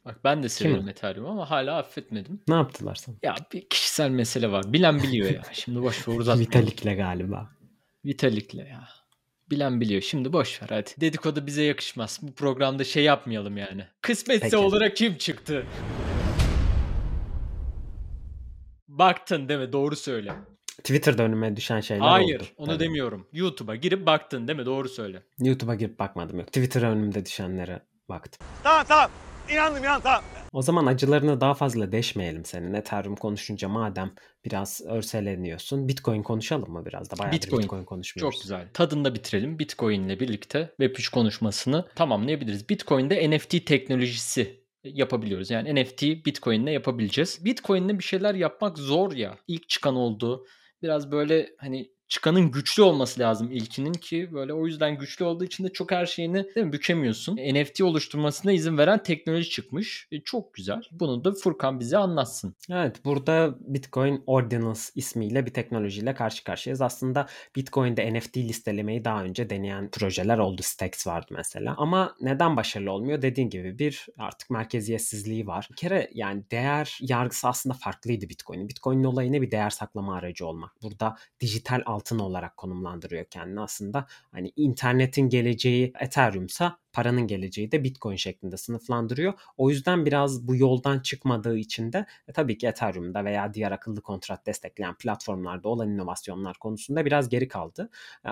Bak 0.06 0.24
ben 0.24 0.42
de 0.42 0.48
severim 0.48 0.88
Ethereum 0.88 1.26
ama 1.26 1.50
hala 1.50 1.78
affetmedim. 1.78 2.40
Ne 2.48 2.54
yaptılar 2.54 2.94
sana? 2.94 3.16
Ya 3.22 3.34
bir 3.52 3.68
kişisel 3.68 4.10
mesele 4.10 4.50
var. 4.52 4.72
Bilen 4.72 5.02
biliyor 5.02 5.30
ya. 5.30 5.42
Şimdi 5.52 5.82
boş 5.82 6.08
ver 6.08 6.14
uzatmayalım. 6.14 6.46
Vitalik'le 6.46 6.96
galiba. 6.96 7.50
Vitalik'le 8.04 8.54
ya. 8.54 8.88
Bilen 9.50 9.80
biliyor. 9.80 10.00
Şimdi 10.02 10.32
boş 10.32 10.62
ver 10.62 10.68
hadi. 10.70 10.90
Dedikodu 11.00 11.46
bize 11.46 11.62
yakışmaz. 11.62 12.18
Bu 12.22 12.34
programda 12.34 12.84
şey 12.84 13.04
yapmayalım 13.04 13.56
yani. 13.56 13.84
Kısmetse 14.02 14.44
Peki. 14.44 14.56
olarak 14.56 14.96
kim 14.96 15.16
çıktı? 15.16 15.66
Baktın 18.88 19.48
değil 19.48 19.60
mi? 19.60 19.72
Doğru 19.72 19.96
söyle. 19.96 20.32
Twitter'da 20.78 21.22
önüme 21.22 21.56
düşen 21.56 21.80
şeyler 21.80 22.02
Hayır, 22.02 22.24
oldu. 22.24 22.38
Hayır 22.38 22.52
onu 22.56 22.66
Tabii. 22.66 22.80
demiyorum. 22.80 23.26
YouTube'a 23.32 23.76
girip 23.76 24.06
baktın 24.06 24.48
değil 24.48 24.58
mi? 24.58 24.66
Doğru 24.66 24.88
söyle. 24.88 25.22
YouTube'a 25.38 25.74
girip 25.74 25.98
bakmadım 25.98 26.38
yok. 26.38 26.46
Twitter'a 26.46 26.90
önümde 26.90 27.24
düşenlere 27.26 27.80
baktım. 28.08 28.46
Tamam 28.62 28.84
tamam. 28.88 29.10
İnandım 29.52 29.84
inandım 29.84 30.02
tamam. 30.02 30.24
O 30.52 30.62
zaman 30.62 30.86
acılarını 30.86 31.40
daha 31.40 31.54
fazla 31.54 31.92
deşmeyelim 31.92 32.44
senin. 32.44 32.74
Ethereum 32.74 33.16
konuşunca 33.16 33.68
madem 33.68 34.12
biraz 34.44 34.82
örseleniyorsun. 34.86 35.88
Bitcoin 35.88 36.22
konuşalım 36.22 36.72
mı 36.72 36.86
biraz 36.86 37.10
da? 37.10 37.18
Bayağı 37.18 37.32
Bitcoin, 37.32 37.62
Bitcoin 37.62 37.84
konuşmuyoruz. 37.84 38.34
Çok 38.34 38.42
güzel. 38.42 38.68
Tadında 38.74 39.14
bitirelim. 39.14 39.58
Bitcoin 39.58 40.02
ile 40.04 40.20
birlikte 40.20 40.74
Web3 40.80 41.10
konuşmasını 41.10 41.88
tamamlayabiliriz. 41.94 42.68
Bitcoin'de 42.68 43.30
NFT 43.30 43.66
teknolojisi 43.66 44.60
yapabiliyoruz. 44.84 45.50
Yani 45.50 45.82
NFT 45.82 46.02
Bitcoin'le 46.02 46.66
yapabileceğiz. 46.66 47.44
Bitcoin'le 47.44 47.98
bir 47.98 48.04
şeyler 48.04 48.34
yapmak 48.34 48.78
zor 48.78 49.12
ya. 49.12 49.38
İlk 49.48 49.68
çıkan 49.68 49.96
oldu. 49.96 50.46
Biraz 50.82 51.12
böyle 51.12 51.48
hani 51.58 51.90
çıkanın 52.08 52.50
güçlü 52.50 52.82
olması 52.82 53.20
lazım 53.20 53.50
ilkinin 53.50 53.92
ki 53.92 54.28
böyle 54.32 54.52
o 54.52 54.66
yüzden 54.66 54.98
güçlü 54.98 55.24
olduğu 55.24 55.44
için 55.44 55.64
de 55.64 55.72
çok 55.72 55.90
her 55.90 56.06
şeyini 56.06 56.54
değil 56.54 56.66
mi, 56.66 56.72
bükemiyorsun. 56.72 57.36
NFT 57.36 57.80
oluşturmasına 57.80 58.52
izin 58.52 58.78
veren 58.78 59.02
teknoloji 59.02 59.50
çıkmış. 59.50 60.08
E, 60.12 60.20
çok 60.20 60.54
güzel. 60.54 60.82
Bunu 60.90 61.24
da 61.24 61.32
Furkan 61.32 61.80
bize 61.80 61.98
anlatsın. 61.98 62.54
Evet 62.70 63.04
burada 63.04 63.54
Bitcoin 63.60 64.22
Ordinals 64.26 64.90
ismiyle 64.94 65.46
bir 65.46 65.52
teknolojiyle 65.52 66.14
karşı 66.14 66.44
karşıyayız. 66.44 66.80
Aslında 66.80 67.26
Bitcoin'de 67.56 68.14
NFT 68.14 68.36
listelemeyi 68.36 69.04
daha 69.04 69.24
önce 69.24 69.50
deneyen 69.50 69.90
projeler 69.90 70.38
oldu. 70.38 70.62
Stacks 70.64 71.06
vardı 71.06 71.26
mesela. 71.30 71.74
Ama 71.78 72.14
neden 72.20 72.56
başarılı 72.56 72.92
olmuyor? 72.92 73.22
Dediğin 73.22 73.50
gibi 73.50 73.78
bir 73.78 74.06
artık 74.18 74.50
merkeziyetsizliği 74.50 75.46
var. 75.46 75.68
Bir 75.70 75.76
kere 75.76 76.10
yani 76.14 76.44
değer 76.50 76.98
yargısı 77.00 77.48
aslında 77.48 77.74
farklıydı 77.74 78.28
Bitcoin'in. 78.28 78.68
Bitcoin'in 78.68 79.04
olayı 79.04 79.32
ne 79.32 79.42
bir 79.42 79.50
değer 79.50 79.70
saklama 79.70 80.16
aracı 80.16 80.46
olmak. 80.46 80.82
Burada 80.82 81.16
dijital 81.40 81.82
altın 81.96 82.18
olarak 82.18 82.56
konumlandırıyor 82.56 83.24
kendini 83.24 83.60
aslında. 83.60 84.06
Hani 84.32 84.52
internetin 84.56 85.28
geleceği 85.28 85.92
Ethereum'sa 86.00 86.78
paranın 86.92 87.26
geleceği 87.26 87.72
de 87.72 87.84
Bitcoin 87.84 88.16
şeklinde 88.16 88.56
sınıflandırıyor. 88.56 89.32
O 89.56 89.70
yüzden 89.70 90.06
biraz 90.06 90.48
bu 90.48 90.56
yoldan 90.56 91.00
çıkmadığı 91.00 91.58
için 91.58 91.92
de 91.92 92.06
e, 92.28 92.32
tabii 92.32 92.58
ki 92.58 92.66
Ethereum'da 92.66 93.24
veya 93.24 93.54
diğer 93.54 93.72
akıllı 93.72 94.00
kontrat 94.00 94.46
destekleyen 94.46 94.94
platformlarda 94.94 95.68
olan 95.68 95.88
inovasyonlar 95.88 96.58
konusunda 96.58 97.04
biraz 97.04 97.28
geri 97.28 97.48
kaldı. 97.48 97.90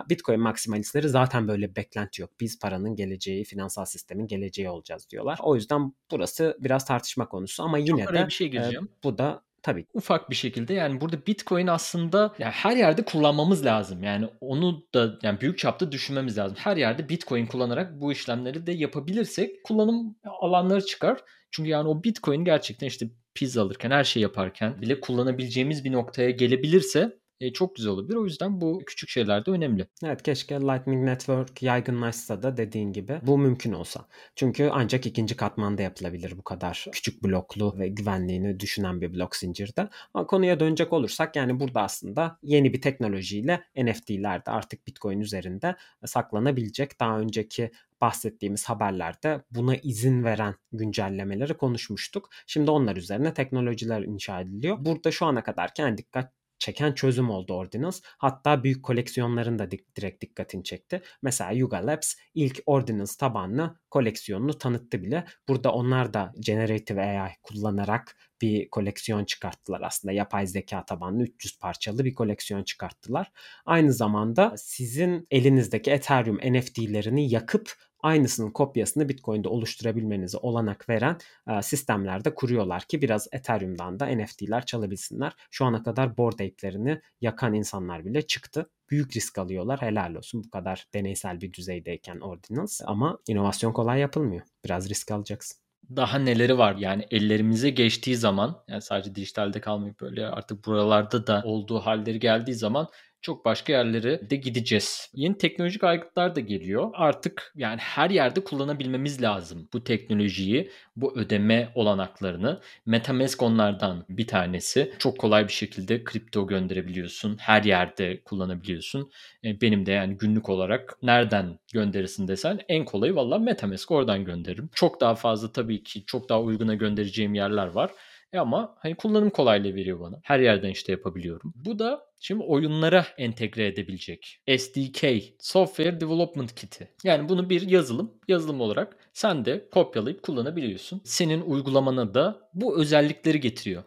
Bitcoin 0.09 0.41
maksimalistleri 0.41 1.09
zaten 1.09 1.49
böyle 1.49 1.71
bir 1.71 1.77
beklenti 1.77 2.23
yok. 2.23 2.31
Biz 2.41 2.59
paranın 2.59 2.97
geleceği, 2.97 3.45
finansal 3.45 3.85
sistemin 3.85 4.27
geleceği 4.27 4.69
olacağız 4.69 5.11
diyorlar. 5.11 5.39
O 5.43 5.55
yüzden 5.55 5.93
burası 6.11 6.57
biraz 6.61 6.85
tartışma 6.85 7.29
konusu 7.29 7.63
ama 7.63 7.79
yine 7.79 8.05
Çok 8.05 8.15
de 8.15 8.27
bir 8.27 8.33
şey 8.33 8.47
e, 8.47 8.73
bu 9.05 9.19
da 9.19 9.43
Tabii. 9.65 9.87
Ufak 9.95 10.31
bir 10.31 10.35
şekilde 10.35 10.75
yani 10.75 11.01
burada 11.01 11.27
Bitcoin 11.27 11.67
aslında 11.67 12.35
yani 12.39 12.53
her 12.53 12.77
yerde 12.77 13.05
kullanmamız 13.05 13.65
lazım. 13.65 14.03
Yani 14.03 14.29
onu 14.41 14.87
da 14.95 15.19
yani 15.23 15.41
büyük 15.41 15.59
çapta 15.59 15.93
düşünmemiz 15.93 16.39
lazım. 16.39 16.57
Her 16.61 16.77
yerde 16.77 17.09
Bitcoin 17.09 17.47
kullanarak 17.47 18.01
bu 18.01 18.13
işlemleri 18.13 18.67
de 18.67 18.73
yapabilirsek 18.73 19.65
kullanım 19.65 20.17
alanları 20.41 20.87
çıkar. 20.87 21.21
Çünkü 21.51 21.71
yani 21.71 21.89
o 21.89 22.05
Bitcoin 22.05 22.45
gerçekten 22.45 22.87
işte 22.87 23.07
pizza 23.35 23.63
alırken 23.63 23.91
her 23.91 24.05
şey 24.05 24.23
yaparken 24.23 24.83
bile 24.83 25.01
kullanabileceğimiz 25.01 25.85
bir 25.85 25.93
noktaya 25.93 26.31
gelebilirse 26.31 27.19
e, 27.41 27.53
çok 27.53 27.77
güzel 27.77 27.93
olabilir. 27.93 28.17
O 28.17 28.25
yüzden 28.25 28.61
bu 28.61 28.83
küçük 28.87 29.09
şeyler 29.09 29.47
de 29.47 29.51
önemli. 29.51 29.87
Evet 30.05 30.23
keşke 30.23 30.55
Lightning 30.61 31.05
Network 31.05 31.63
yaygınlaşsa 31.63 32.43
da 32.43 32.57
dediğin 32.57 32.93
gibi 32.93 33.21
bu 33.23 33.39
mümkün 33.39 33.73
olsa. 33.73 34.07
Çünkü 34.37 34.71
ancak 34.73 35.07
ikinci 35.07 35.37
katmanda 35.37 35.83
yapılabilir 35.83 36.39
bu 36.39 36.43
kadar 36.43 36.87
küçük 36.93 37.25
bloklu 37.25 37.79
ve 37.79 37.89
güvenliğini 37.89 38.61
düşünen 38.61 39.01
bir 39.01 39.15
blok 39.15 39.37
zincirde. 39.37 39.89
Ama 40.15 40.27
konuya 40.27 40.61
dönecek 40.61 40.93
olursak 40.93 41.37
yani 41.37 41.61
burada 41.61 41.83
aslında 41.83 42.39
yeni 42.43 42.73
bir 42.73 42.81
teknolojiyle 42.81 43.65
NFT'ler 43.77 44.47
de 44.47 44.51
artık 44.51 44.87
Bitcoin 44.87 45.21
üzerinde 45.21 45.77
saklanabilecek. 46.05 47.01
Daha 47.01 47.19
önceki 47.19 47.71
bahsettiğimiz 48.01 48.65
haberlerde 48.65 49.43
buna 49.51 49.77
izin 49.77 50.25
veren 50.25 50.55
güncellemeleri 50.73 51.55
konuşmuştuk. 51.55 52.31
Şimdi 52.47 52.71
onlar 52.71 52.97
üzerine 52.97 53.35
teknolojiler 53.35 54.03
inşa 54.03 54.41
ediliyor. 54.41 54.77
Burada 54.81 55.11
şu 55.11 55.27
ana 55.27 55.43
kadar 55.43 55.75
kendi 55.75 55.99
dikkat 55.99 56.33
çeken 56.65 56.93
çözüm 56.93 57.31
oldu 57.31 57.55
Ordinals. 57.55 58.01
Hatta 58.19 58.65
büyük 58.65 58.83
koleksiyonların 58.83 59.59
da 59.59 59.71
direkt 59.71 60.23
dikkatini 60.23 60.65
çekti. 60.65 61.03
Mesela 61.23 61.51
Yuga 61.51 61.87
Labs 61.87 62.15
ilk 62.35 62.63
Ordinals 62.67 63.17
tabanlı 63.17 63.79
koleksiyonunu 63.91 64.59
tanıttı 64.59 65.03
bile. 65.03 65.25
Burada 65.49 65.73
onlar 65.73 66.15
da 66.15 66.33
Generative 66.41 67.01
AI 67.03 67.31
kullanarak 67.43 68.17
bir 68.41 68.71
koleksiyon 68.71 69.25
çıkarttılar 69.25 69.81
aslında. 69.81 70.13
Yapay 70.13 70.47
zeka 70.47 70.85
tabanlı 70.85 71.23
300 71.23 71.59
parçalı 71.59 72.05
bir 72.05 72.15
koleksiyon 72.15 72.63
çıkarttılar. 72.63 73.33
Aynı 73.67 73.93
zamanda 73.93 74.55
sizin 74.57 75.27
elinizdeki 75.31 75.91
Ethereum 75.91 76.37
NFT'lerini 76.37 77.33
yakıp 77.33 77.75
aynısının 78.05 78.51
kopyasını 78.51 79.09
Bitcoin'de 79.09 79.49
oluşturabilmenize 79.49 80.39
olanak 80.39 80.89
veren 80.89 81.19
e, 81.49 81.63
sistemlerde 81.63 82.35
kuruyorlar 82.35 82.83
ki 82.83 83.03
biraz 83.03 83.29
Ethereum'dan 83.33 84.01
da 84.01 84.07
NFT'ler 84.07 84.67
çalabilsinler. 84.67 85.33
Şu 85.51 85.65
ana 85.65 85.83
kadar 85.83 86.17
Bored 86.17 86.39
Ape'lerini 86.39 87.01
yakan 87.21 87.55
insanlar 87.55 88.05
bile 88.05 88.23
çıktı. 88.23 88.71
Büyük 88.91 89.17
risk 89.17 89.39
alıyorlar. 89.39 89.83
Helal 89.83 90.15
olsun 90.15 90.45
bu 90.45 90.51
kadar 90.51 90.87
deneysel 90.95 91.41
bir 91.41 91.53
düzeydeyken 91.53 92.21
Ordinals. 92.21 92.81
Ama 92.85 93.19
inovasyon 93.29 93.73
kolay 93.73 94.01
yapılmıyor. 94.01 94.43
Biraz 94.65 94.91
risk 94.91 95.11
alacaksın 95.11 95.65
daha 95.97 96.19
neleri 96.19 96.59
var 96.59 96.77
yani 96.77 97.07
ellerimize 97.11 97.71
geçtiği 97.71 98.17
zaman 98.17 98.65
yani 98.69 98.83
sadece 98.83 99.15
dijitalde 99.15 99.61
kalmayıp 99.61 100.01
böyle 100.01 100.27
artık 100.27 100.67
buralarda 100.67 101.27
da 101.27 101.43
olduğu 101.45 101.79
halleri 101.79 102.19
geldiği 102.19 102.55
zaman 102.55 102.89
çok 103.25 103.45
başka 103.45 103.73
yerlere 103.73 104.31
de 104.31 104.37
gideceğiz. 104.37 105.11
Yeni 105.15 105.39
teknolojik 105.39 105.85
aygıtlar 105.85 106.35
da 106.37 106.41
geliyor. 106.41 106.91
Artık 106.95 107.53
yani 107.57 107.79
her 107.81 108.11
yerde 108.11 108.45
kullanabilmemiz 108.45 109.23
lazım 109.23 109.69
bu 109.73 109.85
teknolojiyi, 109.85 110.71
bu 110.97 111.19
ödeme 111.19 111.69
olanaklarını. 111.75 112.61
Metamask 112.87 113.43
onlardan 113.43 114.05
bir 114.09 114.27
tanesi. 114.27 114.93
Çok 114.99 115.19
kolay 115.19 115.49
bir 115.49 115.53
şekilde 115.53 116.05
kripto 116.05 116.47
gönderebiliyorsun. 116.47 117.37
Her 117.41 117.63
yerde 117.63 118.21
kullanabiliyorsun. 118.23 119.11
E, 119.45 119.61
benim 119.61 119.87
de 119.87 119.93
yani 119.93 120.17
günlük 120.17 120.49
olarak 120.49 120.99
nereden 121.03 121.59
gönderirsin 121.73 122.29
desen 122.29 122.61
en 122.69 122.85
kolayı 122.85 123.15
valla 123.15 123.39
Metamask 123.39 123.91
oradan 123.91 124.25
gönderirim. 124.25 124.71
Çok 124.75 125.01
daha 125.01 125.15
fazla 125.15 125.53
tabii 125.53 125.83
ki 125.83 126.05
çok 126.07 126.29
daha 126.29 126.41
uyguna 126.41 126.75
göndereceğim 126.75 127.35
yerler 127.35 127.67
var. 127.67 127.91
E 128.35 128.39
ama 128.39 128.75
hani 128.79 128.95
kullanım 128.95 129.31
kolaylığı 129.31 129.75
veriyor 129.75 130.01
bana. 130.01 130.21
Her 130.23 130.41
yerden 130.41 130.71
işte 130.71 130.93
yapabiliyorum. 130.93 131.53
Bu 131.57 131.79
da 131.79 132.07
şimdi 132.21 132.45
oyunlara 132.45 133.07
entegre 133.19 133.67
edebilecek. 133.67 134.41
SDK, 134.59 135.05
Software 135.39 136.01
Development 136.01 136.55
Kit'i. 136.55 136.89
Yani 137.05 137.29
bunu 137.29 137.51
bir 137.51 137.69
yazılım, 137.69 138.15
yazılım 138.29 138.61
olarak 138.61 138.97
sen 139.13 139.45
de 139.45 139.69
kopyalayıp 139.71 140.23
kullanabiliyorsun. 140.23 141.01
Senin 141.05 141.41
uygulamana 141.41 142.15
da 142.15 142.51
bu 142.55 142.81
özellikleri 142.81 143.41
getiriyor. 143.41 143.83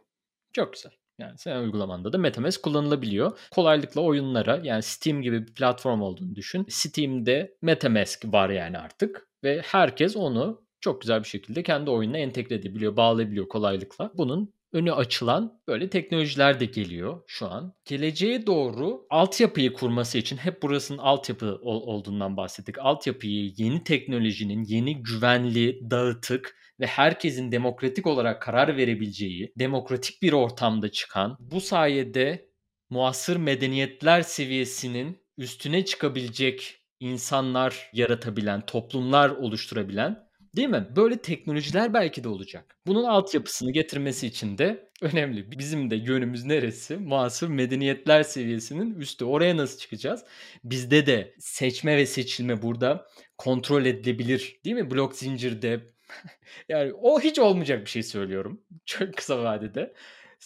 Çok 0.53 0.73
güzel. 0.73 0.91
Yani 1.19 1.37
senin 1.37 1.63
uygulamanda 1.63 2.13
da 2.13 2.17
MetaMask 2.17 2.63
kullanılabiliyor. 2.63 3.39
Kolaylıkla 3.51 4.01
oyunlara 4.01 4.59
yani 4.63 4.83
Steam 4.83 5.21
gibi 5.21 5.47
bir 5.47 5.53
platform 5.53 6.01
olduğunu 6.01 6.35
düşün. 6.35 6.65
Steam'de 6.69 7.57
MetaMask 7.61 8.25
var 8.25 8.49
yani 8.49 8.77
artık 8.77 9.27
ve 9.43 9.61
herkes 9.65 10.15
onu 10.15 10.66
çok 10.81 11.01
güzel 11.01 11.23
bir 11.23 11.27
şekilde 11.27 11.63
kendi 11.63 11.89
oyununa 11.89 12.17
entegre 12.17 12.55
edebiliyor, 12.55 12.97
bağlayabiliyor 12.97 13.47
kolaylıkla. 13.47 14.11
Bunun 14.13 14.53
önü 14.73 14.93
açılan 14.93 15.61
böyle 15.67 15.89
teknolojiler 15.89 16.59
de 16.59 16.65
geliyor 16.65 17.21
şu 17.27 17.47
an. 17.47 17.73
Geleceğe 17.85 18.47
doğru 18.47 19.05
altyapıyı 19.09 19.73
kurması 19.73 20.17
için 20.17 20.37
hep 20.37 20.63
burasının 20.63 20.97
altyapı 20.97 21.59
olduğundan 21.61 22.37
bahsettik. 22.37 22.79
Altyapıyı 22.79 23.53
yeni 23.57 23.83
teknolojinin, 23.83 24.63
yeni 24.63 25.03
güvenli, 25.03 25.89
dağıtık 25.91 26.55
ve 26.79 26.85
herkesin 26.85 27.51
demokratik 27.51 28.07
olarak 28.07 28.41
karar 28.41 28.77
verebileceği, 28.77 29.53
demokratik 29.59 30.21
bir 30.21 30.33
ortamda 30.33 30.91
çıkan, 30.91 31.37
bu 31.39 31.61
sayede 31.61 32.49
muasır 32.89 33.37
medeniyetler 33.37 34.21
seviyesinin 34.21 35.17
üstüne 35.37 35.85
çıkabilecek 35.85 36.81
insanlar 36.99 37.89
yaratabilen, 37.93 38.65
toplumlar 38.65 39.29
oluşturabilen 39.29 40.26
değil 40.57 40.69
mi? 40.69 40.87
Böyle 40.95 41.17
teknolojiler 41.17 41.93
belki 41.93 42.23
de 42.23 42.29
olacak. 42.29 42.75
Bunun 42.87 43.03
altyapısını 43.03 43.71
getirmesi 43.71 44.27
için 44.27 44.57
de 44.57 44.89
önemli. 45.01 45.51
Bizim 45.51 45.91
de 45.91 45.95
yönümüz 45.95 46.45
neresi? 46.45 46.97
Muasır 46.97 47.47
medeniyetler 47.47 48.23
seviyesinin 48.23 48.95
üstü. 48.99 49.25
Oraya 49.25 49.57
nasıl 49.57 49.79
çıkacağız? 49.79 50.23
Bizde 50.63 51.05
de 51.05 51.35
seçme 51.39 51.97
ve 51.97 52.05
seçilme 52.05 52.61
burada 52.61 53.07
kontrol 53.37 53.85
edilebilir 53.85 54.59
değil 54.65 54.75
mi? 54.75 54.91
Blok 54.91 55.15
zincirde 55.15 55.81
yani 56.69 56.93
o 56.93 57.19
hiç 57.19 57.39
olmayacak 57.39 57.85
bir 57.85 57.89
şey 57.89 58.03
söylüyorum. 58.03 58.61
Çok 58.85 59.13
kısa 59.13 59.43
vadede. 59.43 59.93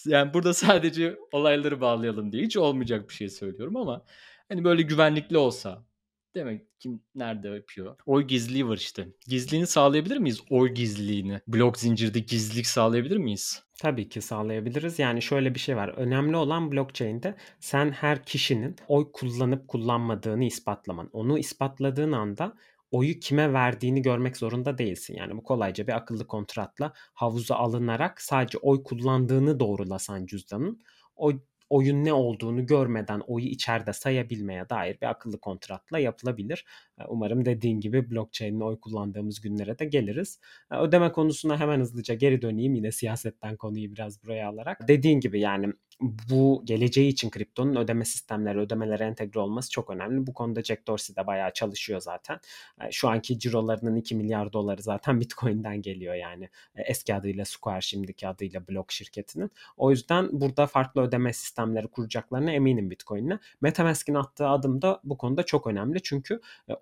Yani 0.05 0.33
burada 0.33 0.53
sadece 0.53 1.17
olayları 1.31 1.81
bağlayalım 1.81 2.31
diye 2.31 2.43
hiç 2.43 2.57
olmayacak 2.57 3.09
bir 3.09 3.13
şey 3.13 3.29
söylüyorum 3.29 3.77
ama 3.77 4.05
hani 4.49 4.63
böyle 4.63 4.81
güvenlikli 4.81 5.37
olsa 5.37 5.85
demek 6.35 6.79
kim 6.79 7.03
nerede 7.15 7.47
yapıyor? 7.49 7.95
Oy 8.05 8.23
gizliliği 8.23 8.67
var 8.67 8.77
işte. 8.77 9.07
Gizliliğini 9.27 9.67
sağlayabilir 9.67 10.17
miyiz? 10.17 10.41
Oy 10.49 10.69
gizliliğini. 10.69 11.41
Blok 11.47 11.77
zincirde 11.77 12.19
gizlilik 12.19 12.67
sağlayabilir 12.67 13.17
miyiz? 13.17 13.63
Tabii 13.79 14.09
ki 14.09 14.21
sağlayabiliriz. 14.21 14.99
Yani 14.99 15.21
şöyle 15.21 15.55
bir 15.55 15.59
şey 15.59 15.75
var. 15.75 15.87
Önemli 15.89 16.35
olan 16.35 16.71
blockchain'de 16.71 17.35
sen 17.59 17.91
her 17.91 18.25
kişinin 18.25 18.75
oy 18.87 19.11
kullanıp 19.13 19.67
kullanmadığını 19.67 20.43
ispatlaman. 20.45 21.09
Onu 21.13 21.39
ispatladığın 21.39 22.11
anda 22.11 22.53
oyu 22.91 23.19
kime 23.19 23.53
verdiğini 23.53 24.01
görmek 24.01 24.37
zorunda 24.37 24.77
değilsin. 24.77 25.15
Yani 25.17 25.37
bu 25.37 25.43
kolayca 25.43 25.87
bir 25.87 25.93
akıllı 25.93 26.27
kontratla 26.27 26.93
havuza 27.13 27.55
alınarak 27.55 28.21
sadece 28.21 28.57
oy 28.57 28.83
kullandığını 28.83 29.59
doğrulasan 29.59 30.25
cüzdanın 30.25 30.81
o 31.15 31.31
oyun 31.71 32.03
ne 32.05 32.13
olduğunu 32.13 32.65
görmeden 32.65 33.19
oyu 33.27 33.45
içeride 33.45 33.93
sayabilmeye 33.93 34.69
dair 34.69 35.01
bir 35.01 35.07
akıllı 35.09 35.39
kontratla 35.39 35.99
yapılabilir. 35.99 36.65
Umarım 37.07 37.45
dediğin 37.45 37.79
gibi 37.79 38.11
blockchain'in 38.11 38.59
oy 38.59 38.79
kullandığımız 38.79 39.41
günlere 39.41 39.79
de 39.79 39.85
geliriz. 39.85 40.39
Ödeme 40.71 41.11
konusuna 41.11 41.59
hemen 41.59 41.79
hızlıca 41.79 42.13
geri 42.13 42.41
döneyim. 42.41 42.75
Yine 42.75 42.91
siyasetten 42.91 43.57
konuyu 43.57 43.91
biraz 43.91 44.23
buraya 44.23 44.49
alarak. 44.49 44.87
Dediğin 44.87 45.19
gibi 45.19 45.39
yani 45.39 45.73
bu 46.01 46.61
geleceği 46.65 47.09
için 47.09 47.29
kriptonun 47.29 47.75
ödeme 47.75 48.05
sistemleri, 48.05 48.59
ödemelere 48.59 49.03
entegre 49.03 49.39
olması 49.39 49.71
çok 49.71 49.89
önemli. 49.89 50.27
Bu 50.27 50.33
konuda 50.33 50.63
Jack 50.63 50.87
Dorsey 50.87 51.15
de 51.15 51.27
bayağı 51.27 51.53
çalışıyor 51.53 51.99
zaten. 51.99 52.39
Şu 52.91 53.09
anki 53.09 53.39
cirolarının 53.39 53.95
2 53.95 54.15
milyar 54.15 54.53
doları 54.53 54.81
zaten 54.81 55.19
Bitcoin'den 55.21 55.81
geliyor 55.81 56.15
yani. 56.15 56.49
Eski 56.75 57.15
adıyla 57.15 57.45
Square, 57.45 57.81
şimdiki 57.81 58.27
adıyla 58.27 58.67
Block 58.67 58.91
şirketinin. 58.91 59.51
O 59.77 59.91
yüzden 59.91 60.29
burada 60.31 60.67
farklı 60.67 61.01
ödeme 61.01 61.33
sistemleri 61.33 61.87
kuracaklarına 61.87 62.51
eminim 62.51 62.89
Bitcoin'le. 62.89 63.39
Metamask'in 63.61 64.15
attığı 64.15 64.47
adım 64.47 64.81
da 64.81 64.99
bu 65.03 65.17
konuda 65.17 65.43
çok 65.43 65.67
önemli. 65.67 66.01
Çünkü 66.03 66.41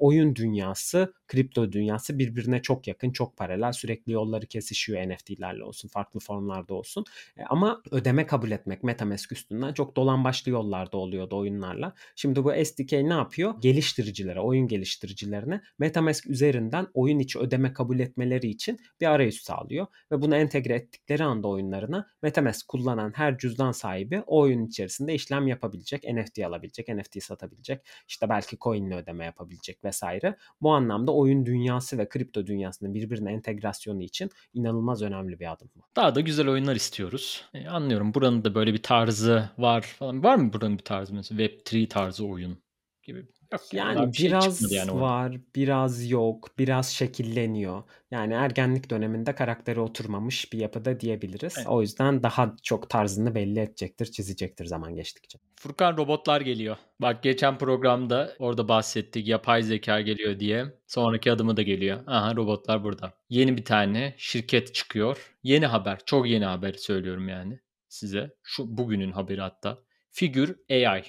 oyun 0.10 0.36
dünyası, 0.36 1.14
kripto 1.28 1.72
dünyası 1.72 2.20
birbirine 2.20 2.62
çok 2.62 2.88
yakın, 2.88 3.12
çok 3.12 3.38
paralel. 3.38 3.72
Sürekli 3.72 4.12
yolları 4.12 4.46
kesişiyor 4.46 5.10
NFT'lerle 5.10 5.64
olsun, 5.64 5.90
farklı 5.90 6.20
formlarda 6.20 6.74
olsun. 6.74 7.06
Ama 7.50 7.82
ödeme 7.92 8.26
kabul 8.26 8.52
etmek, 8.52 8.84
Metamask 8.84 9.32
üstünden 9.32 9.74
çok 9.74 9.96
dolan 9.96 10.24
başlı 10.24 10.52
yollarda 10.52 10.98
oluyordu 10.98 11.38
oyunlarla. 11.38 11.94
Şimdi 12.16 12.44
bu 12.44 12.54
SDK 12.66 12.92
ne 12.92 13.14
yapıyor? 13.14 13.54
Geliştiricilere, 13.60 14.40
oyun 14.40 14.68
geliştiricilerine 14.68 15.62
MetaMask 15.80 16.28
üzerinden 16.28 16.88
oyun 16.94 17.20
içi 17.20 17.40
ödeme 17.40 17.74
kabul 17.74 18.00
etmeleri 18.00 18.48
için 18.48 18.80
bir 19.02 19.06
arayüz 19.06 19.42
sağlıyor 19.42 19.88
ve 20.12 20.22
bunu 20.22 20.36
entegre 20.36 20.74
ettikleri 20.74 21.24
anda 21.24 21.48
oyunlarına 21.48 22.08
MetaMask 22.22 22.68
kullanan 22.68 23.12
her 23.16 23.38
cüzdan 23.38 23.72
sahibi 23.72 24.24
o 24.28 24.40
oyun 24.40 24.66
içerisinde 24.66 25.14
işlem 25.14 25.48
yapabilecek, 25.48 26.04
NFT 26.04 26.40
alabilecek, 26.40 26.88
NFT 26.88 27.24
satabilecek, 27.24 27.82
işte 28.08 28.30
belki 28.30 28.58
coin'le 28.58 28.92
ödeme 28.92 29.26
yapabilecek 29.26 29.84
vesaire. 29.84 29.99
Bu 30.62 30.72
anlamda 30.72 31.14
oyun 31.14 31.46
dünyası 31.46 31.98
ve 31.98 32.10
kripto 32.10 32.48
dünyasının 32.48 32.94
birbirine 32.94 33.32
entegrasyonu 33.32 34.04
için 34.04 34.30
inanılmaz 34.54 35.02
önemli 35.02 35.40
bir 35.40 35.52
adım 35.52 35.70
bu. 35.76 35.80
Daha 35.96 36.16
da 36.16 36.22
güzel 36.22 36.48
oyunlar 36.50 36.76
istiyoruz. 36.76 37.46
E, 37.54 37.68
anlıyorum 37.68 38.14
buranın 38.14 38.44
da 38.44 38.56
böyle 38.56 38.74
bir 38.74 38.84
tarzı 38.84 39.50
var 39.58 39.82
falan. 39.82 40.24
Var 40.24 40.36
mı 40.36 40.54
buranın 40.54 40.78
bir 40.78 40.84
tarzı 40.84 41.14
mesela 41.14 41.42
Web3 41.44 41.88
tarzı 41.88 42.26
oyun 42.26 42.58
gibi? 43.04 43.26
Yok, 43.54 43.62
yani 43.74 44.12
bir 44.12 44.18
şey 44.18 44.28
biraz 44.30 44.72
yani 44.72 45.02
var, 45.02 45.38
biraz 45.56 46.10
yok, 46.10 46.50
biraz 46.60 46.88
şekilleniyor. 46.88 47.84
Yani 48.12 48.34
ergenlik 48.34 48.90
döneminde 48.90 49.36
karakteri 49.36 49.80
oturmamış 49.80 50.54
bir 50.54 50.60
yapıda 50.60 51.00
diyebiliriz. 51.00 51.54
Evet. 51.58 51.68
O 51.68 51.82
yüzden 51.82 52.24
daha 52.24 52.56
çok 52.64 52.90
tarzını 52.90 53.36
belli 53.36 53.60
edecektir, 53.60 54.06
çizecektir 54.06 54.66
zaman 54.66 54.96
geçtikçe. 54.96 55.40
Furkan 55.56 55.98
robotlar 55.98 56.42
geliyor. 56.42 56.78
Bak 57.02 57.24
geçen 57.24 57.58
programda 57.58 58.36
orada 58.40 58.68
bahsettik 58.68 59.28
yapay 59.28 59.64
zeka 59.64 60.02
geliyor 60.02 60.40
diye. 60.40 60.66
Sonraki 60.88 61.32
adımı 61.32 61.58
da 61.58 61.62
geliyor. 61.62 62.00
Aha 62.08 62.36
robotlar 62.36 62.84
burada. 62.84 63.14
Yeni 63.30 63.58
bir 63.58 63.66
tane 63.66 64.14
şirket 64.18 64.74
çıkıyor. 64.74 65.36
Yeni 65.44 65.66
haber, 65.66 66.00
çok 66.06 66.28
yeni 66.28 66.46
haber 66.46 66.74
söylüyorum 66.74 67.30
yani 67.30 67.60
size. 67.88 68.36
Şu 68.44 68.78
bugünün 68.78 69.12
haberi 69.12 69.42
hatta. 69.42 69.80
Figür 70.12 70.56
AI. 70.72 71.04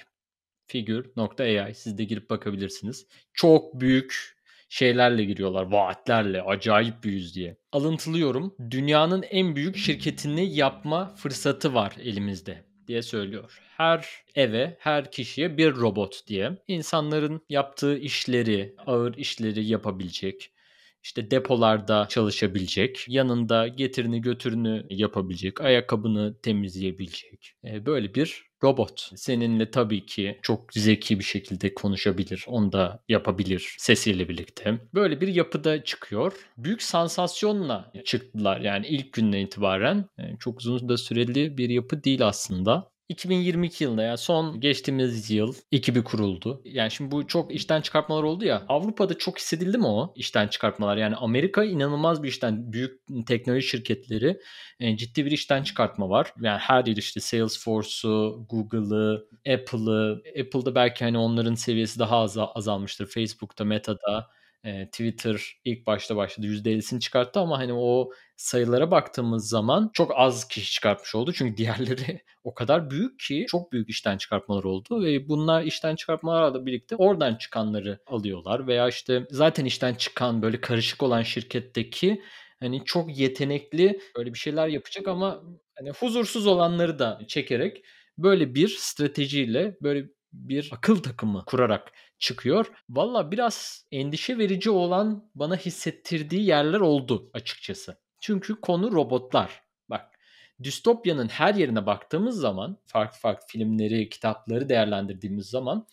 Figür.ai. 0.71 1.75
Siz 1.75 1.97
de 1.97 2.03
girip 2.03 2.29
bakabilirsiniz. 2.29 3.07
Çok 3.33 3.81
büyük 3.81 4.37
şeylerle 4.69 5.23
giriyorlar. 5.23 5.71
Vaatlerle. 5.71 6.41
Acayip 6.41 7.03
büyüz 7.03 7.35
diye. 7.35 7.57
Alıntılıyorum. 7.71 8.55
Dünyanın 8.71 9.23
en 9.23 9.55
büyük 9.55 9.77
şirketini 9.77 10.55
yapma 10.55 11.15
fırsatı 11.15 11.73
var 11.73 11.93
elimizde 12.03 12.65
diye 12.87 13.01
söylüyor. 13.01 13.59
Her 13.77 14.07
eve, 14.35 14.77
her 14.79 15.11
kişiye 15.11 15.57
bir 15.57 15.75
robot 15.75 16.27
diye. 16.27 16.57
İnsanların 16.67 17.41
yaptığı 17.49 17.97
işleri, 17.97 18.75
ağır 18.85 19.17
işleri 19.17 19.65
yapabilecek 19.65 20.51
işte 21.03 21.31
depolarda 21.31 22.07
çalışabilecek, 22.09 23.05
yanında 23.07 23.67
getirini 23.67 24.21
götürünü 24.21 24.85
yapabilecek, 24.89 25.61
ayakkabını 25.61 26.41
temizleyebilecek. 26.41 27.53
E, 27.65 27.85
böyle 27.85 28.15
bir 28.15 28.50
robot. 28.63 29.11
Seninle 29.15 29.71
tabii 29.71 30.05
ki 30.05 30.39
çok 30.41 30.73
zeki 30.73 31.19
bir 31.19 31.23
şekilde 31.23 31.73
konuşabilir. 31.73 32.45
Onu 32.47 32.71
da 32.71 33.03
yapabilir 33.09 33.75
sesiyle 33.77 34.29
birlikte. 34.29 34.79
Böyle 34.93 35.21
bir 35.21 35.27
yapıda 35.27 35.83
çıkıyor. 35.83 36.33
Büyük 36.57 36.83
sansasyonla 36.83 37.91
çıktılar 38.05 38.61
yani 38.61 38.87
ilk 38.87 39.13
günden 39.13 39.39
itibaren. 39.39 40.05
Yani 40.17 40.37
çok 40.39 40.59
uzun 40.59 40.89
da 40.89 40.97
süreli 40.97 41.57
bir 41.57 41.69
yapı 41.69 42.03
değil 42.03 42.27
aslında. 42.27 42.90
2022 43.11 43.83
yılında 43.83 44.03
yani 44.03 44.17
son 44.17 44.59
geçtiğimiz 44.59 45.31
yıl 45.31 45.53
ekibi 45.71 46.03
kuruldu. 46.03 46.61
Yani 46.65 46.91
şimdi 46.91 47.11
bu 47.11 47.27
çok 47.27 47.55
işten 47.55 47.81
çıkartmalar 47.81 48.23
oldu 48.23 48.45
ya. 48.45 48.65
Avrupa'da 48.67 49.17
çok 49.17 49.39
hissedildi 49.39 49.77
mi 49.77 49.87
o 49.87 50.13
işten 50.15 50.47
çıkartmalar? 50.47 50.97
Yani 50.97 51.15
Amerika 51.15 51.63
inanılmaz 51.63 52.23
bir 52.23 52.27
işten 52.27 52.73
büyük 52.73 53.01
teknoloji 53.27 53.67
şirketleri 53.67 54.39
e, 54.79 54.97
ciddi 54.97 55.25
bir 55.25 55.31
işten 55.31 55.63
çıkartma 55.63 56.09
var. 56.09 56.33
Yani 56.41 56.59
her 56.59 56.85
yer 56.85 56.97
işte 56.97 57.19
Salesforce'u, 57.19 58.45
Google'ı, 58.49 59.27
Apple'ı. 59.53 60.21
Apple'da 60.41 60.75
belki 60.75 61.05
hani 61.05 61.17
onların 61.17 61.55
seviyesi 61.55 61.99
daha 61.99 62.17
az 62.17 62.37
azalmıştır. 62.37 63.05
Facebook'ta, 63.07 63.65
Meta'da 63.65 64.27
e, 64.63 64.85
Twitter 64.85 65.41
ilk 65.65 65.87
başta 65.87 66.15
başladı 66.15 66.47
%50'sini 66.47 66.99
çıkarttı 66.99 67.39
ama 67.39 67.59
hani 67.59 67.73
o 67.73 68.11
sayılara 68.37 68.91
baktığımız 68.91 69.49
zaman 69.49 69.89
çok 69.93 70.11
az 70.15 70.47
kişi 70.47 70.71
çıkartmış 70.71 71.15
oldu. 71.15 71.33
Çünkü 71.33 71.57
diğerleri 71.57 72.21
o 72.43 72.53
kadar 72.53 72.89
büyük 72.89 73.19
ki 73.19 73.45
çok 73.49 73.71
büyük 73.71 73.89
işten 73.89 74.17
çıkartmalar 74.17 74.63
oldu 74.63 75.03
ve 75.03 75.29
bunlar 75.29 75.63
işten 75.63 75.95
çıkartmalarla 75.95 76.65
birlikte 76.65 76.95
oradan 76.95 77.35
çıkanları 77.35 77.99
alıyorlar 78.07 78.67
veya 78.67 78.87
işte 78.87 79.27
zaten 79.29 79.65
işten 79.65 79.93
çıkan 79.93 80.41
böyle 80.41 80.61
karışık 80.61 81.03
olan 81.03 81.21
şirketteki 81.21 82.21
hani 82.59 82.85
çok 82.85 83.17
yetenekli 83.17 83.99
böyle 84.17 84.33
bir 84.33 84.39
şeyler 84.39 84.67
yapacak 84.67 85.07
ama 85.07 85.43
hani 85.75 85.89
huzursuz 85.91 86.47
olanları 86.47 86.99
da 86.99 87.21
çekerek 87.27 87.83
böyle 88.17 88.55
bir 88.55 88.67
stratejiyle 88.67 89.77
böyle 89.81 90.05
bir 90.33 90.69
akıl 90.73 91.03
takımı 91.03 91.43
kurarak 91.45 91.91
çıkıyor. 92.21 92.71
Valla 92.89 93.31
biraz 93.31 93.85
endişe 93.91 94.37
verici 94.37 94.69
olan 94.69 95.29
bana 95.35 95.57
hissettirdiği 95.57 96.45
yerler 96.45 96.79
oldu 96.79 97.29
açıkçası. 97.33 97.97
Çünkü 98.19 98.61
konu 98.61 98.91
robotlar. 98.91 99.61
Bak 99.89 100.19
distopyanın 100.63 101.27
her 101.27 101.55
yerine 101.55 101.85
baktığımız 101.85 102.39
zaman 102.39 102.77
farklı 102.85 103.19
farklı 103.19 103.47
filmleri, 103.47 104.09
kitapları 104.09 104.69
değerlendirdiğimiz 104.69 105.45
zaman 105.45 105.87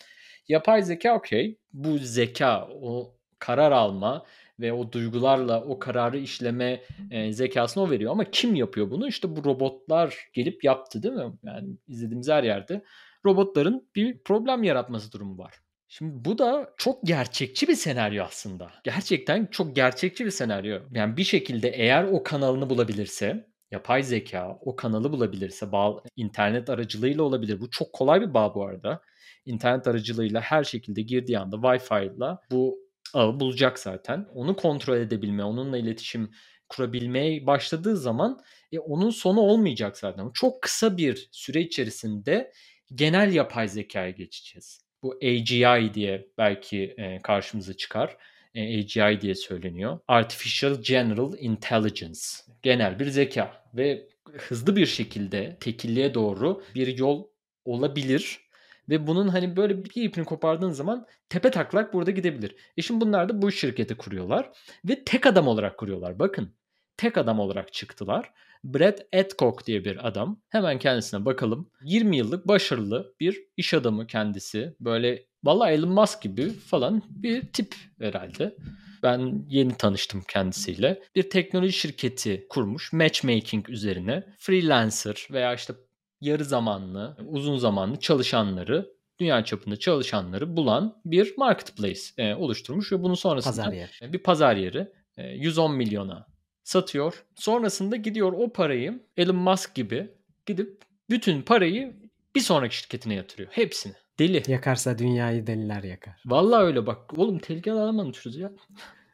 yapay 0.49 0.83
zeka 0.83 1.15
okey. 1.15 1.59
Bu 1.73 1.99
zeka, 1.99 2.69
o 2.83 3.15
karar 3.39 3.73
alma 3.73 4.25
ve 4.61 4.73
o 4.73 4.93
duygularla 4.93 5.65
o 5.65 5.79
kararı 5.79 6.19
işleme 6.19 6.83
e, 7.11 7.33
zekasını 7.33 7.83
o 7.85 7.91
veriyor. 7.91 8.13
Ama 8.13 8.25
kim 8.31 8.55
yapıyor 8.55 8.91
bunu? 8.91 9.09
İşte 9.09 9.37
bu 9.37 9.45
robotlar 9.45 10.29
gelip 10.33 10.65
yaptı 10.65 11.03
değil 11.03 11.15
mi? 11.15 11.33
Yani 11.43 11.77
izlediğimiz 11.89 12.29
her 12.29 12.45
yerde 12.45 12.85
robotların 13.25 13.89
bir 13.97 14.19
problem 14.19 14.63
yaratması 14.63 15.13
durumu 15.13 15.39
var. 15.39 15.55
Şimdi 15.89 16.25
bu 16.25 16.39
da 16.39 16.75
çok 16.77 17.03
gerçekçi 17.05 17.69
bir 17.69 17.75
senaryo 17.75 18.25
aslında. 18.25 18.71
Gerçekten 18.85 19.47
çok 19.47 19.77
gerçekçi 19.77 20.25
bir 20.27 20.31
senaryo. 20.31 20.81
Yani 20.95 21.17
bir 21.17 21.25
şekilde 21.25 21.69
eğer 21.69 22.05
o 22.05 22.23
kanalını 22.23 22.71
bulabilirse 22.71 23.49
yapay 23.71 24.03
zeka 24.03 24.59
o 24.61 24.77
kanalı 24.77 25.13
bulabilirse 25.13 25.73
bağ, 25.73 26.03
internet 26.17 26.71
aracılığıyla 26.71 27.23
olabilir. 27.23 27.61
Bu 27.61 27.71
çok 27.71 27.93
kolay 27.93 28.21
bir 28.21 28.35
bağ 28.35 28.55
bu 28.55 28.67
arada. 28.67 29.03
İnternet 29.45 29.87
aracılığıyla 29.87 30.41
her 30.41 30.65
şekilde 30.65 31.03
girdiği 31.03 31.39
anda 31.39 31.57
Wi-Fi 31.57 32.17
ile 32.17 32.39
bu 32.51 32.79
ağı 33.15 33.41
bulacak 33.41 33.79
zaten. 33.79 34.27
Onu 34.35 34.57
kontrol 34.57 34.97
edebilme, 34.97 35.45
onunla 35.45 35.79
iletişim 35.79 36.31
kurabilmeye 36.69 37.47
başladığı 37.47 37.97
zaman 37.97 38.41
e, 38.73 38.79
onun 38.79 39.11
sonu 39.11 39.41
olmayacak 39.41 39.99
zaten. 39.99 40.31
Çok 40.35 40.63
kısa 40.63 40.97
bir 40.97 41.29
süre 41.33 41.61
içerisinde 41.61 42.53
genel 42.95 43.35
yapay 43.35 43.69
zekaya 43.69 44.11
geçeceğiz. 44.11 44.88
Bu 45.03 45.19
AGI 45.23 45.95
diye 45.95 46.29
belki 46.39 46.95
e, 46.99 47.19
karşımıza 47.23 47.75
çıkar. 47.75 48.17
E, 48.55 48.79
AGI 48.79 49.21
diye 49.21 49.35
söyleniyor. 49.35 49.99
Artificial 50.09 50.83
General 50.83 51.33
Intelligence. 51.39 52.21
Genel 52.63 52.99
bir 52.99 53.07
zeka 53.07 53.65
ve 53.75 54.09
hızlı 54.33 54.77
bir 54.77 54.87
şekilde 54.87 55.57
tekilliğe 55.61 56.15
doğru 56.15 56.63
bir 56.75 56.99
yol 56.99 57.27
olabilir. 57.65 58.49
Ve 58.89 59.07
bunun 59.07 59.29
hani 59.29 59.57
böyle 59.57 59.85
bir 59.85 60.03
ipini 60.03 60.25
kopardığın 60.25 60.71
zaman 60.71 61.07
tepe 61.29 61.51
taklak 61.51 61.95
burada 61.95 62.11
gidebilir. 62.11 62.57
E 62.77 62.83
şimdi 62.83 63.01
bunlar 63.01 63.29
da 63.29 63.43
bu 63.43 63.53
şirketi 63.53 63.97
kuruyorlar. 63.97 64.51
Ve 64.85 65.05
tek 65.05 65.27
adam 65.27 65.49
olarak 65.49 65.79
kuruyorlar. 65.79 66.19
Bakın 66.19 66.55
tek 66.99 67.19
adam 67.19 67.41
olarak 67.41 67.73
çıktılar. 67.73 68.33
Brad 68.65 68.99
Adcock 69.15 69.67
diye 69.67 69.85
bir 69.85 70.09
adam. 70.09 70.41
Hemen 70.49 70.79
kendisine 70.79 71.25
bakalım. 71.25 71.71
20 71.85 72.17
yıllık 72.17 72.49
başarılı 72.49 73.15
bir 73.21 73.43
iş 73.57 73.75
adamı 73.75 74.07
kendisi. 74.07 74.77
Böyle 74.81 75.27
valla 75.45 75.71
Elon 75.71 75.91
Musk 75.91 76.23
gibi 76.23 76.51
falan 76.51 77.03
bir 77.11 77.43
tip 77.43 77.75
herhalde. 78.01 78.57
Ben 79.03 79.45
yeni 79.49 79.75
tanıştım 79.75 80.25
kendisiyle. 80.29 81.03
Bir 81.15 81.31
teknoloji 81.31 81.73
şirketi 81.73 82.47
kurmuş 82.49 82.93
matchmaking 82.93 83.69
üzerine. 83.71 84.25
Freelancer 84.39 85.29
veya 85.31 85.55
işte 85.55 85.75
yarı 86.21 86.45
zamanlı, 86.45 87.17
uzun 87.27 87.57
zamanlı 87.57 88.01
çalışanları 88.01 88.91
dünya 89.21 89.45
çapında 89.45 89.77
çalışanları 89.77 90.57
bulan 90.57 91.01
bir 91.05 91.35
marketplace 91.37 92.01
e, 92.19 92.35
oluşturmuş 92.35 92.93
ve 92.93 93.03
bunun 93.03 93.15
sonrasında 93.15 93.65
pazar 93.65 93.73
yeri. 93.73 94.13
bir 94.13 94.19
pazar 94.19 94.57
yeri 94.57 94.93
e, 95.17 95.29
110 95.29 95.75
milyona 95.75 96.27
satıyor. 96.69 97.25
Sonrasında 97.35 97.97
gidiyor 97.97 98.33
o 98.33 98.53
parayı 98.53 99.03
Elon 99.17 99.37
Musk 99.37 99.75
gibi 99.75 100.11
gidip 100.47 100.83
bütün 101.11 101.43
parayı 101.43 101.97
bir 102.35 102.41
sonraki 102.41 102.77
şirketine 102.77 103.15
yatırıyor. 103.15 103.49
Hepsini. 103.53 103.93
Deli. 104.19 104.43
Yakarsa 104.49 104.99
dünyayı 104.99 105.47
deliler 105.47 105.83
yakar. 105.83 106.23
Vallahi 106.27 106.65
öyle 106.65 106.87
bak. 106.87 107.19
Oğlum 107.19 107.39
tehlikeli 107.39 107.75
adam 107.75 108.01
anlatıyoruz 108.01 108.37
ya. 108.37 108.53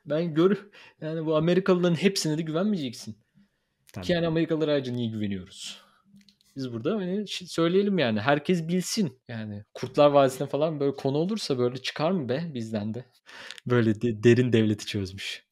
Ben 0.06 0.34
gör 0.34 0.66
yani 1.00 1.26
bu 1.26 1.36
Amerikalıların 1.36 1.94
hepsine 1.94 2.38
de 2.38 2.42
güvenmeyeceksin. 2.42 3.16
Tabii. 3.92 4.06
Ki 4.06 4.12
yani 4.12 4.26
Amerikalılara 4.26 4.72
ayrıca 4.72 4.92
niye 4.92 5.10
güveniyoruz? 5.10 5.80
Biz 6.56 6.72
burada 6.72 6.96
hani 6.96 7.24
söyleyelim 7.28 7.98
yani 7.98 8.20
herkes 8.20 8.68
bilsin. 8.68 9.18
Yani 9.28 9.64
Kurtlar 9.74 10.10
Vadisi'ne 10.10 10.46
falan 10.46 10.80
böyle 10.80 10.94
konu 10.94 11.16
olursa 11.16 11.58
böyle 11.58 11.76
çıkar 11.76 12.10
mı 12.10 12.28
be 12.28 12.50
bizden 12.54 12.94
de? 12.94 13.04
Böyle 13.66 14.00
de, 14.00 14.22
derin 14.22 14.52
devleti 14.52 14.86
çözmüş. 14.86 15.43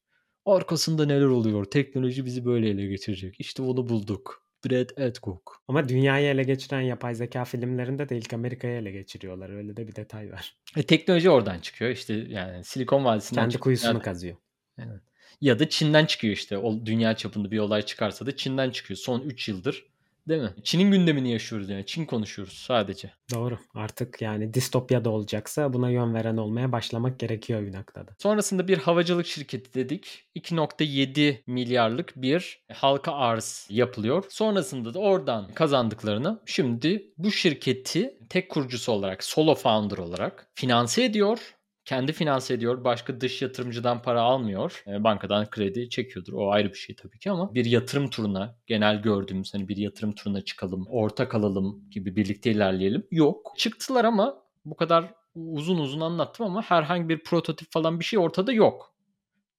Arkasında 0.45 1.05
neler 1.05 1.25
oluyor? 1.25 1.65
Teknoloji 1.65 2.25
bizi 2.25 2.45
böyle 2.45 2.69
ele 2.69 2.85
geçirecek. 2.85 3.35
İşte 3.39 3.61
onu 3.61 3.89
bulduk. 3.89 4.43
Brad 4.65 4.89
Adcock. 4.97 5.41
Ama 5.67 5.89
dünyayı 5.89 6.27
ele 6.27 6.43
geçiren 6.43 6.81
yapay 6.81 7.15
zeka 7.15 7.45
filmlerinde 7.45 8.09
de 8.09 8.17
ilk 8.17 8.33
Amerika'yı 8.33 8.73
ele 8.73 8.91
geçiriyorlar. 8.91 9.49
Öyle 9.49 9.77
de 9.77 9.87
bir 9.87 9.95
detay 9.95 10.31
var. 10.31 10.55
E, 10.77 10.83
teknoloji 10.83 11.29
oradan 11.29 11.59
çıkıyor. 11.59 11.91
İşte 11.91 12.13
yani 12.13 12.63
Silikon 12.63 13.05
Vadisi'nden 13.05 13.41
Kendi 13.41 13.57
kuyusunu 13.57 14.01
kazıyor. 14.01 14.35
Evet. 14.77 15.01
Ya 15.41 15.59
da 15.59 15.69
Çin'den 15.69 16.05
çıkıyor 16.05 16.33
işte. 16.33 16.57
O 16.57 16.85
dünya 16.85 17.15
çapında 17.15 17.51
bir 17.51 17.59
olay 17.59 17.81
çıkarsa 17.81 18.25
da 18.25 18.35
Çin'den 18.35 18.69
çıkıyor. 18.69 18.97
Son 18.97 19.21
3 19.21 19.49
yıldır. 19.49 19.92
Değil 20.27 20.41
mi? 20.41 20.53
Çin'in 20.63 20.91
gündemini 20.91 21.31
yaşıyoruz 21.31 21.69
yani. 21.69 21.85
Çin 21.85 22.05
konuşuyoruz 22.05 22.53
sadece. 22.53 23.11
Doğru. 23.33 23.57
Artık 23.75 24.21
yani 24.21 24.53
distopya 24.53 25.05
da 25.05 25.09
olacaksa 25.09 25.73
buna 25.73 25.89
yön 25.89 26.13
veren 26.13 26.37
olmaya 26.37 26.71
başlamak 26.71 27.19
gerekiyor 27.19 27.61
bir 27.61 27.73
noktada. 27.73 28.11
Sonrasında 28.19 28.67
bir 28.67 28.77
havacılık 28.77 29.25
şirketi 29.25 29.73
dedik. 29.73 30.23
2.7 30.35 31.37
milyarlık 31.47 32.13
bir 32.15 32.63
halka 32.73 33.13
arz 33.13 33.67
yapılıyor. 33.69 34.25
Sonrasında 34.29 34.93
da 34.93 34.99
oradan 34.99 35.53
kazandıklarını 35.53 36.39
şimdi 36.45 37.13
bu 37.17 37.31
şirketi 37.31 38.17
tek 38.29 38.49
kurucusu 38.49 38.91
olarak, 38.91 39.23
solo 39.23 39.55
founder 39.55 39.97
olarak 39.97 40.47
finanse 40.55 41.03
ediyor. 41.03 41.55
Kendi 41.85 42.13
finanse 42.13 42.53
ediyor. 42.53 42.83
Başka 42.83 43.21
dış 43.21 43.41
yatırımcıdan 43.41 44.01
para 44.01 44.21
almıyor. 44.21 44.83
E, 44.87 45.03
bankadan 45.03 45.49
kredi 45.49 45.89
çekiyordur. 45.89 46.33
O 46.33 46.51
ayrı 46.51 46.69
bir 46.69 46.77
şey 46.77 46.95
tabii 46.95 47.19
ki 47.19 47.31
ama 47.31 47.53
bir 47.55 47.65
yatırım 47.65 48.09
turuna 48.09 48.55
genel 48.67 49.01
gördüğümüz 49.01 49.53
hani 49.53 49.67
bir 49.67 49.77
yatırım 49.77 50.15
turuna 50.15 50.41
çıkalım, 50.41 50.87
ortak 50.89 51.35
alalım 51.35 51.89
gibi 51.91 52.15
birlikte 52.15 52.51
ilerleyelim. 52.51 53.07
Yok. 53.11 53.53
Çıktılar 53.57 54.05
ama 54.05 54.43
bu 54.65 54.75
kadar 54.75 55.13
uzun 55.35 55.77
uzun 55.77 56.01
anlattım 56.01 56.45
ama 56.45 56.61
herhangi 56.61 57.09
bir 57.09 57.23
prototip 57.23 57.71
falan 57.71 57.99
bir 57.99 58.05
şey 58.05 58.19
ortada 58.19 58.53
yok. 58.53 58.93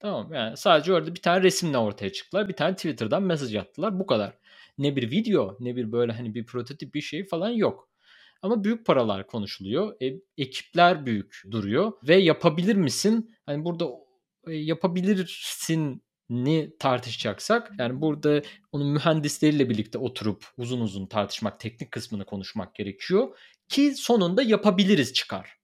Tamam 0.01 0.33
yani 0.33 0.57
sadece 0.57 0.93
orada 0.93 1.15
bir 1.15 1.23
tane 1.23 1.43
resimle 1.43 1.79
ortaya 1.79 2.13
çıktılar. 2.13 2.49
Bir 2.49 2.57
tane 2.57 2.77
Twitter'dan 2.77 3.23
mesaj 3.23 3.57
attılar. 3.57 3.99
Bu 4.01 4.07
kadar. 4.07 4.33
Ne 4.79 4.97
bir 4.97 5.11
video 5.11 5.57
ne 5.61 5.77
bir 5.77 5.93
böyle 5.93 6.13
hani 6.13 6.35
bir 6.35 6.47
prototip 6.47 6.95
bir 6.95 7.01
şey 7.01 7.27
falan 7.27 7.51
yok. 7.51 7.89
Ama 8.45 8.65
büyük 8.65 8.87
paralar 8.87 9.27
konuşuluyor. 9.27 10.03
E, 10.03 10.21
ekipler 10.39 11.07
büyük 11.07 11.43
duruyor 11.51 11.93
ve 12.09 12.17
yapabilir 12.17 12.77
misin? 12.77 13.37
Hani 13.47 13.65
burada 13.65 13.89
e, 14.47 14.53
yapabilirsin 14.55 16.03
ni 16.31 16.77
tartışacaksak 16.79 17.73
yani 17.79 18.01
burada 18.01 18.43
onun 18.73 18.87
mühendisleriyle 18.87 19.71
birlikte 19.71 19.99
oturup 19.99 20.47
uzun 20.57 20.81
uzun 20.81 21.07
tartışmak, 21.07 21.61
teknik 21.61 21.91
kısmını 21.91 22.25
konuşmak 22.25 22.75
gerekiyor 22.75 23.39
ki 23.69 23.95
sonunda 23.97 24.43
yapabiliriz 24.43 25.13
çıkar. 25.13 25.59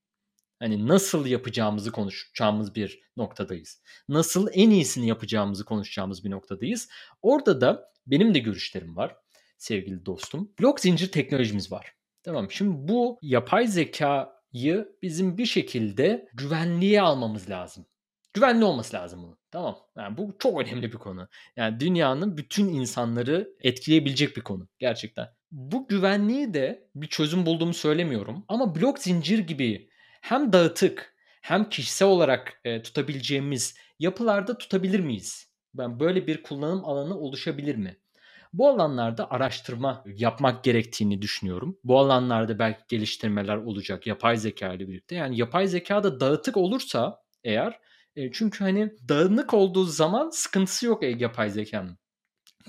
Hani 0.58 0.88
nasıl 0.88 1.26
yapacağımızı 1.26 1.92
konuşacağımız 1.92 2.74
bir 2.74 3.00
noktadayız. 3.16 3.82
Nasıl 4.08 4.48
en 4.52 4.70
iyisini 4.70 5.08
yapacağımızı 5.08 5.64
konuşacağımız 5.64 6.24
bir 6.24 6.30
noktadayız. 6.30 6.88
Orada 7.22 7.60
da 7.60 7.92
benim 8.06 8.34
de 8.34 8.38
görüşlerim 8.38 8.96
var 8.96 9.16
sevgili 9.58 10.06
dostum. 10.06 10.52
Blok 10.60 10.80
zincir 10.80 11.12
teknolojimiz 11.12 11.72
var. 11.72 11.99
Tamam 12.22 12.50
şimdi 12.50 12.88
bu 12.88 13.18
yapay 13.22 13.66
zekayı 13.66 14.96
bizim 15.02 15.38
bir 15.38 15.46
şekilde 15.46 16.28
güvenliğe 16.34 17.02
almamız 17.02 17.50
lazım. 17.50 17.86
Güvenli 18.34 18.64
olması 18.64 18.96
lazım 18.96 19.22
bunun. 19.22 19.38
Tamam. 19.50 19.78
Yani 19.96 20.16
bu 20.16 20.36
çok 20.38 20.60
önemli 20.60 20.92
bir 20.92 20.98
konu. 20.98 21.28
Yani 21.56 21.80
dünyanın 21.80 22.36
bütün 22.36 22.68
insanları 22.68 23.50
etkileyebilecek 23.60 24.36
bir 24.36 24.42
konu 24.42 24.68
gerçekten. 24.78 25.28
Bu 25.50 25.88
güvenliği 25.88 26.54
de 26.54 26.88
bir 26.94 27.06
çözüm 27.06 27.46
bulduğumu 27.46 27.74
söylemiyorum 27.74 28.44
ama 28.48 28.74
blok 28.74 28.98
zincir 28.98 29.38
gibi 29.38 29.90
hem 30.20 30.52
dağıtık 30.52 31.14
hem 31.42 31.68
kişisel 31.68 32.08
olarak 32.08 32.60
e, 32.64 32.82
tutabileceğimiz 32.82 33.74
yapılarda 33.98 34.58
tutabilir 34.58 35.00
miyiz? 35.00 35.50
Ben 35.74 36.00
böyle 36.00 36.26
bir 36.26 36.42
kullanım 36.42 36.84
alanı 36.84 37.18
oluşabilir 37.18 37.76
mi? 37.76 37.99
Bu 38.52 38.68
alanlarda 38.68 39.30
araştırma 39.30 40.04
yapmak 40.06 40.64
gerektiğini 40.64 41.22
düşünüyorum. 41.22 41.78
Bu 41.84 41.98
alanlarda 41.98 42.58
belki 42.58 42.80
geliştirmeler 42.88 43.56
olacak 43.56 44.06
yapay 44.06 44.36
zeka 44.36 44.72
ile 44.72 44.88
birlikte. 44.88 45.14
Yani 45.14 45.38
yapay 45.38 45.66
zeka 45.66 46.04
da 46.04 46.20
dağıtık 46.20 46.56
olursa 46.56 47.22
eğer 47.44 47.80
e, 48.16 48.32
çünkü 48.32 48.64
hani 48.64 48.92
dağınık 49.08 49.54
olduğu 49.54 49.84
zaman 49.84 50.30
sıkıntısı 50.30 50.86
yok 50.86 51.02
yapay 51.20 51.50
zekanın. 51.50 51.98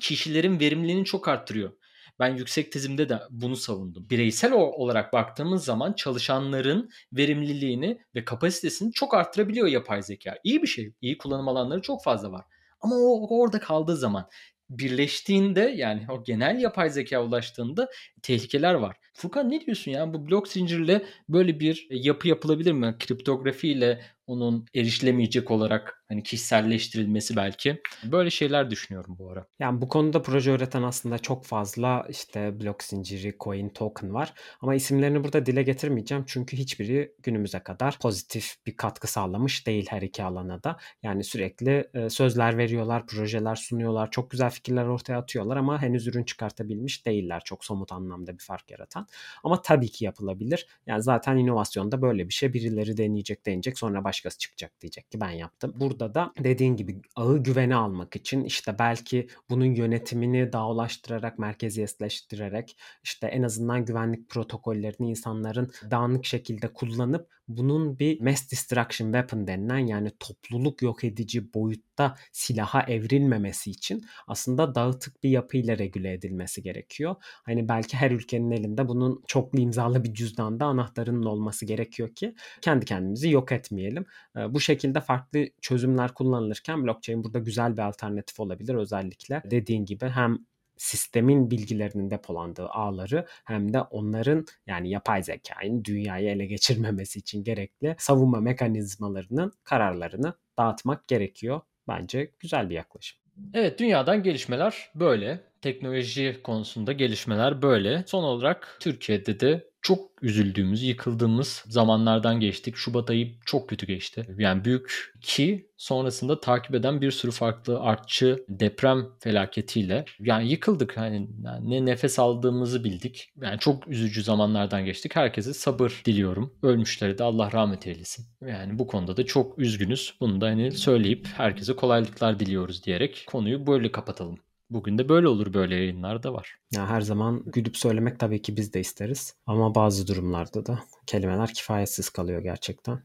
Kişilerin 0.02 0.60
verimliliğini 0.60 1.06
çok 1.06 1.28
arttırıyor. 1.28 1.72
Ben 2.20 2.36
yüksek 2.36 2.72
tezimde 2.72 3.10
de 3.10 3.20
bunu 3.30 3.56
savundum. 3.56 4.10
Bireysel 4.10 4.52
olarak 4.54 5.14
baktığımız 5.14 5.66
zaman 5.66 5.94
çalışanların 5.94 6.90
verimliliğini 7.14 8.02
ve 8.16 8.26
kapasitesini 8.26 8.92
çok 8.92 9.14
arttırabiliyor 9.14 9.68
yapay 9.68 10.04
zeka. 10.04 10.38
İyi 10.44 10.62
bir 10.62 10.68
şey. 10.68 10.94
İyi 11.02 11.18
kullanım 11.18 11.48
alanları 11.48 11.82
çok 11.82 12.04
fazla 12.04 12.32
var. 12.32 12.46
Ama 12.82 12.96
o 12.96 13.40
orada 13.40 13.60
kaldığı 13.60 13.98
zaman 13.98 14.30
birleştiğinde 14.72 15.62
yani 15.62 16.06
o 16.10 16.24
genel 16.24 16.62
yapay 16.62 16.90
zeka 16.90 17.24
ulaştığında 17.24 17.90
tehlikeler 18.22 18.74
var. 18.74 18.98
Furkan 19.14 19.52
ne 19.52 19.62
diyorsun 19.62 19.92
ya 19.92 20.14
bu 20.14 20.28
blok 20.30 20.48
zincirle 20.48 21.06
böyle 21.30 21.60
bir 21.60 21.88
yapı 21.92 22.28
yapılabilir 22.28 22.72
mi? 22.72 22.96
Kriptografiyle 23.00 24.02
onun 24.28 24.66
erişilemeyecek 24.76 25.52
olarak 25.52 26.01
hani 26.12 26.24
kişiselleştirilmesi 26.24 27.36
belki. 27.36 27.82
Böyle 28.04 28.30
şeyler 28.30 28.72
düşünüyorum 28.72 29.16
bu 29.20 29.30
ara. 29.30 29.46
Yani 29.60 29.82
bu 29.82 29.90
konuda 29.90 30.22
proje 30.22 30.52
üreten 30.52 30.84
aslında 30.84 31.20
çok 31.20 31.46
fazla 31.46 32.06
işte 32.10 32.60
blok 32.62 32.84
zinciri, 32.84 33.36
coin, 33.40 33.70
token 33.70 34.14
var. 34.14 34.34
Ama 34.62 34.76
isimlerini 34.76 35.24
burada 35.24 35.46
dile 35.46 35.64
getirmeyeceğim. 35.64 36.24
Çünkü 36.28 36.58
hiçbiri 36.58 37.16
günümüze 37.24 37.60
kadar 37.60 38.00
pozitif 38.00 38.56
bir 38.66 38.78
katkı 38.78 39.12
sağlamış 39.12 39.68
değil 39.68 39.86
her 39.90 40.02
iki 40.02 40.24
alana 40.24 40.64
da. 40.64 40.78
Yani 41.04 41.24
sürekli 41.24 41.90
e, 41.94 42.10
sözler 42.10 42.58
veriyorlar, 42.58 43.08
projeler 43.08 43.56
sunuyorlar, 43.56 44.12
çok 44.12 44.32
güzel 44.32 44.50
fikirler 44.50 44.86
ortaya 44.86 45.18
atıyorlar 45.18 45.58
ama 45.58 45.82
henüz 45.82 46.08
ürün 46.08 46.24
çıkartabilmiş 46.24 47.06
değiller. 47.06 47.42
Çok 47.46 47.66
somut 47.66 47.92
anlamda 47.92 48.34
bir 48.34 48.44
fark 48.44 48.72
yaratan. 48.72 49.08
Ama 49.44 49.62
tabii 49.62 49.92
ki 49.92 50.06
yapılabilir. 50.06 50.68
Yani 50.88 51.04
zaten 51.04 51.38
inovasyonda 51.38 52.02
böyle 52.02 52.28
bir 52.28 52.34
şey 52.34 52.54
birileri 52.54 52.98
deneyecek 52.98 53.46
deneyecek 53.46 53.78
sonra 53.78 54.04
başkası 54.04 54.38
çıkacak 54.38 54.82
diyecek 54.82 55.12
ki 55.12 55.22
ben 55.22 55.32
yaptım. 55.32 55.74
Burada 55.76 56.01
burada 56.02 56.16
da 56.16 56.32
dediğin 56.44 56.76
gibi 56.76 57.02
ağı 57.16 57.38
güvene 57.38 57.76
almak 57.76 58.16
için 58.16 58.44
işte 58.44 58.80
belki 58.80 59.28
bunun 59.50 59.66
yönetimini 59.66 60.54
dağılaştırarak, 60.54 61.40
merkeziyetleştirerek 61.40 62.78
işte 63.04 63.28
en 63.28 63.44
azından 63.44 63.86
güvenlik 63.86 64.30
protokollerini 64.30 65.10
insanların 65.10 65.72
dağınık 65.92 66.26
şekilde 66.26 66.68
kullanıp 66.74 67.30
bunun 67.58 68.00
bir 68.00 68.22
mass 68.22 68.52
destruction 68.52 69.08
weapon 69.08 69.48
denilen 69.48 69.78
yani 69.78 70.12
topluluk 70.20 70.82
yok 70.82 71.04
edici 71.04 71.54
boyutta 71.54 72.16
silaha 72.32 72.82
evrilmemesi 72.82 73.72
için 73.72 74.06
aslında 74.28 74.76
dağıtık 74.76 75.24
bir 75.24 75.30
yapıyla 75.30 75.78
regüle 75.78 76.14
edilmesi 76.14 76.64
gerekiyor. 76.64 77.16
Hani 77.22 77.70
belki 77.70 77.98
her 77.98 78.12
ülkenin 78.12 78.52
elinde 78.52 78.88
bunun 78.88 79.24
çoklu 79.28 79.60
imzalı 79.60 80.04
bir 80.04 80.14
cüzdanda 80.14 80.66
anahtarının 80.66 81.24
olması 81.24 81.66
gerekiyor 81.66 82.16
ki 82.16 82.36
kendi 82.62 82.86
kendimizi 82.86 83.30
yok 83.30 83.52
etmeyelim. 83.52 84.06
Bu 84.50 84.60
şekilde 84.60 85.02
farklı 85.02 85.46
çözümler 85.62 86.14
kullanılırken 86.14 86.84
blockchain 86.84 87.24
burada 87.24 87.40
güzel 87.40 87.78
bir 87.78 87.82
alternatif 87.82 88.40
olabilir. 88.40 88.76
Özellikle 88.76 89.42
dediğin 89.52 89.86
gibi 89.86 90.06
hem 90.06 90.46
sistemin 90.82 91.52
bilgilerinin 91.52 92.12
depolandığı 92.12 92.68
ağları 92.70 93.26
hem 93.46 93.74
de 93.74 93.82
onların 93.82 94.46
yani 94.68 94.90
yapay 94.90 95.24
zekanın 95.24 95.84
dünyayı 95.84 96.30
ele 96.30 96.46
geçirmemesi 96.46 97.20
için 97.20 97.44
gerekli 97.44 97.96
savunma 97.98 98.40
mekanizmalarının 98.40 99.52
kararlarını 99.64 100.34
dağıtmak 100.58 101.08
gerekiyor. 101.08 101.62
Bence 101.88 102.32
güzel 102.40 102.70
bir 102.70 102.76
yaklaşım. 102.76 103.20
Evet 103.54 103.80
dünyadan 103.80 104.24
gelişmeler 104.24 104.92
böyle. 104.96 105.40
Teknoloji 105.62 106.40
konusunda 106.44 106.92
gelişmeler 106.92 107.62
böyle. 107.62 108.04
Son 108.08 108.24
olarak 108.24 108.78
Türkiye'de 108.80 109.40
de 109.40 109.71
çok 109.82 110.24
üzüldüğümüz, 110.24 110.84
yıkıldığımız 110.84 111.64
zamanlardan 111.68 112.40
geçtik. 112.40 112.76
Şubat 112.76 113.10
ayı 113.10 113.36
çok 113.46 113.70
kötü 113.70 113.86
geçti. 113.86 114.26
Yani 114.38 114.66
büyük 114.66 115.14
ki 115.22 115.70
sonrasında 115.78 116.40
takip 116.40 116.76
eden 116.76 117.02
bir 117.02 117.12
sürü 117.12 117.32
farklı 117.32 117.80
artçı 117.80 118.46
deprem 118.50 119.08
felaketiyle 119.20 120.06
yani 120.20 120.50
yıkıldık. 120.50 120.94
Yani, 120.98 121.28
ne 121.62 121.86
nefes 121.86 122.20
aldığımızı 122.20 122.84
bildik. 122.84 123.34
Yani 123.42 123.60
çok 123.60 123.88
üzücü 123.88 124.24
zamanlardan 124.24 124.86
geçtik. 124.86 125.16
Herkese 125.16 125.54
sabır 125.54 126.02
diliyorum. 126.06 126.54
Ölmüşlere 126.64 127.18
de 127.18 127.24
Allah 127.24 127.52
rahmet 127.52 127.88
eylesin. 127.88 128.26
Yani 128.42 128.80
bu 128.80 128.88
konuda 128.88 129.18
da 129.18 129.26
çok 129.26 129.60
üzgünüz. 129.60 130.14
Bunu 130.20 130.42
da 130.42 130.46
hani 130.46 130.72
söyleyip 130.72 131.28
herkese 131.38 131.76
kolaylıklar 131.76 132.40
diliyoruz 132.40 132.84
diyerek 132.84 133.24
konuyu 133.28 133.68
böyle 133.68 133.92
kapatalım. 133.92 134.40
Bugün 134.72 134.98
de 134.98 135.10
böyle 135.10 135.28
olur 135.28 135.54
böyle 135.54 135.76
yayınlar 135.76 136.24
da 136.24 136.34
var. 136.34 136.56
Ya 136.72 136.90
her 136.90 137.02
zaman 137.02 137.44
gülüp 137.46 137.78
söylemek 137.78 138.20
tabii 138.20 138.42
ki 138.42 138.58
biz 138.58 138.74
de 138.74 138.80
isteriz. 138.80 139.36
Ama 139.46 139.76
bazı 139.76 140.08
durumlarda 140.08 140.66
da 140.66 140.80
kelimeler 141.08 141.54
kifayetsiz 141.54 142.10
kalıyor 142.10 142.42
gerçekten. 142.42 143.04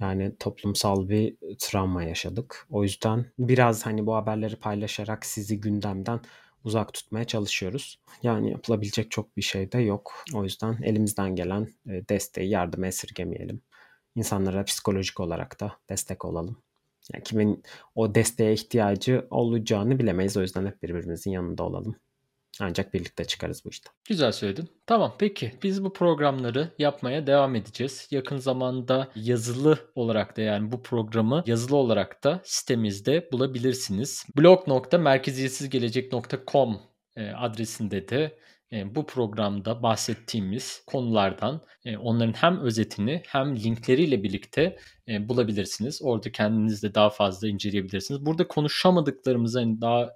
Yani 0.00 0.36
toplumsal 0.38 1.08
bir 1.08 1.36
travma 1.58 2.02
yaşadık. 2.02 2.66
O 2.70 2.82
yüzden 2.82 3.26
biraz 3.38 3.86
hani 3.86 4.06
bu 4.06 4.14
haberleri 4.14 4.56
paylaşarak 4.56 5.26
sizi 5.26 5.60
gündemden 5.60 6.20
uzak 6.64 6.94
tutmaya 6.94 7.24
çalışıyoruz. 7.24 8.00
Yani 8.22 8.50
yapılabilecek 8.50 9.10
çok 9.10 9.36
bir 9.36 9.42
şey 9.42 9.72
de 9.72 9.78
yok. 9.78 10.24
O 10.34 10.44
yüzden 10.44 10.82
elimizden 10.82 11.36
gelen 11.36 11.68
e, 11.88 12.08
desteği, 12.08 12.50
yardımı 12.50 12.86
esirgemeyelim. 12.86 13.62
İnsanlara 14.14 14.64
psikolojik 14.64 15.20
olarak 15.20 15.60
da 15.60 15.72
destek 15.90 16.24
olalım. 16.24 16.62
Yani 17.14 17.24
kimin 17.24 17.62
o 17.94 18.14
desteğe 18.14 18.52
ihtiyacı 18.52 19.26
olacağını 19.30 19.98
bilemeyiz. 19.98 20.36
O 20.36 20.40
yüzden 20.40 20.66
hep 20.66 20.82
birbirimizin 20.82 21.30
yanında 21.30 21.62
olalım. 21.62 21.96
Ancak 22.60 22.94
birlikte 22.94 23.24
çıkarız 23.24 23.64
bu 23.64 23.68
işte. 23.68 23.90
Güzel 24.08 24.32
söyledin. 24.32 24.68
Tamam 24.86 25.14
peki 25.18 25.52
biz 25.62 25.84
bu 25.84 25.92
programları 25.92 26.68
yapmaya 26.78 27.26
devam 27.26 27.54
edeceğiz. 27.54 28.08
Yakın 28.10 28.36
zamanda 28.36 29.08
yazılı 29.14 29.78
olarak 29.94 30.36
da 30.36 30.40
yani 30.40 30.72
bu 30.72 30.82
programı 30.82 31.42
yazılı 31.46 31.76
olarak 31.76 32.24
da 32.24 32.40
sitemizde 32.44 33.28
bulabilirsiniz. 33.32 34.26
blog.merkeziyetsizgelecek.com 34.36 36.80
e, 37.16 37.30
adresinde 37.30 38.08
de 38.08 38.38
e, 38.72 38.94
bu 38.94 39.06
programda 39.06 39.82
bahsettiğimiz 39.82 40.82
konulardan 40.86 41.60
e, 41.84 41.96
onların 41.96 42.32
hem 42.32 42.60
özetini 42.60 43.22
hem 43.26 43.56
linkleriyle 43.56 44.22
birlikte 44.22 44.76
e, 45.08 45.28
bulabilirsiniz. 45.28 46.00
Orada 46.02 46.32
kendiniz 46.32 46.82
de 46.82 46.94
daha 46.94 47.10
fazla 47.10 47.48
inceleyebilirsiniz. 47.48 48.26
Burada 48.26 48.48
konuşamadıklarımızı 48.48 49.58
hani 49.58 49.80
daha 49.80 50.10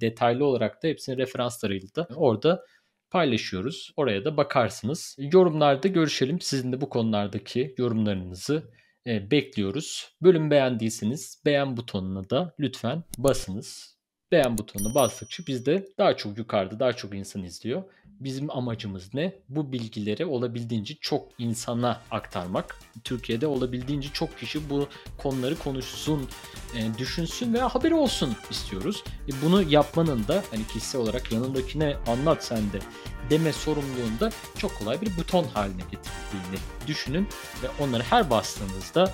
detaylı 0.00 0.44
olarak 0.44 0.82
da 0.82 0.88
hepsini 0.88 1.16
referanslarıyla 1.16 1.88
da 1.96 2.08
orada 2.14 2.64
paylaşıyoruz. 3.10 3.92
Oraya 3.96 4.24
da 4.24 4.36
bakarsınız. 4.36 5.16
Yorumlarda 5.18 5.88
görüşelim. 5.88 6.40
Sizin 6.40 6.72
de 6.72 6.80
bu 6.80 6.88
konulardaki 6.88 7.74
yorumlarınızı 7.78 8.70
bekliyoruz. 9.06 10.16
Bölüm 10.22 10.50
beğendiyseniz 10.50 11.42
beğen 11.44 11.76
butonuna 11.76 12.30
da 12.30 12.54
lütfen 12.60 13.04
basınız 13.18 13.97
beğen 14.32 14.58
butonuna 14.58 14.94
bastıkça 14.94 15.46
bizde 15.46 15.88
daha 15.98 16.16
çok 16.16 16.38
yukarıda 16.38 16.80
daha 16.80 16.92
çok 16.92 17.14
insan 17.14 17.42
izliyor. 17.42 17.82
Bizim 18.20 18.50
amacımız 18.50 19.14
ne? 19.14 19.32
Bu 19.48 19.72
bilgileri 19.72 20.26
olabildiğince 20.26 20.94
çok 21.00 21.28
insana 21.38 22.00
aktarmak. 22.10 22.76
Türkiye'de 23.04 23.46
olabildiğince 23.46 24.08
çok 24.12 24.38
kişi 24.38 24.70
bu 24.70 24.88
konuları 25.18 25.58
konuşsun, 25.58 26.28
e, 26.76 26.98
düşünsün 26.98 27.54
veya 27.54 27.68
haberi 27.68 27.94
olsun 27.94 28.36
istiyoruz. 28.50 29.04
E, 29.28 29.32
bunu 29.44 29.62
yapmanın 29.62 30.28
da 30.28 30.42
hani 30.50 30.66
kişisel 30.66 31.00
olarak 31.00 31.32
yanındakine 31.32 31.96
anlat 32.06 32.44
sen 32.44 32.72
de 32.72 32.78
deme 33.30 33.52
sorumluluğunda 33.52 34.30
çok 34.58 34.78
kolay 34.78 35.00
bir 35.00 35.16
buton 35.16 35.44
haline 35.44 35.82
getirdiğini 35.82 36.58
düşünün 36.86 37.28
ve 37.62 37.84
onları 37.84 38.02
her 38.02 38.30
bastığınızda 38.30 39.12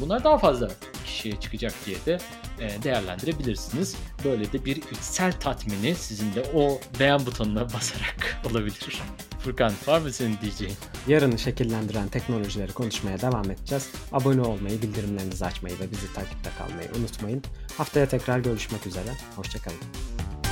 bunlar 0.00 0.24
daha 0.24 0.38
fazla 0.38 0.70
kişiye 1.06 1.40
çıkacak 1.40 1.74
diye 1.86 1.96
de 2.06 2.18
e, 2.60 2.82
değerlendirebilirsiniz. 2.82 3.96
Böyle 4.24 4.52
de 4.52 4.64
bir 4.64 4.76
içsel 4.76 5.32
tatmini 5.32 5.94
sizin 5.94 6.34
de 6.34 6.42
o 6.54 6.80
beğen 7.00 7.26
butonuna 7.26 7.64
basarak 7.64 8.42
olabilir. 8.50 9.02
Furkan 9.44 9.72
var 9.86 10.00
mı 10.00 10.12
senin 10.12 10.38
diyeceğin? 10.40 10.76
Yarını 11.08 11.38
şekillendiren 11.38 12.08
teknolojileri 12.08 12.72
konuşmaya 12.72 13.20
devam 13.20 13.50
edeceğiz. 13.50 13.90
Abone 14.12 14.40
olmayı, 14.40 14.82
bildirimlerinizi 14.82 15.44
açmayı 15.44 15.78
ve 15.80 15.90
bizi 15.90 16.12
takipte 16.12 16.50
kalmayı 16.58 16.88
unutmayın. 17.00 17.42
Haftaya 17.78 18.08
tekrar 18.08 18.38
görüşmek 18.38 18.86
üzere. 18.86 19.10
Hoşçakalın. 19.36 20.45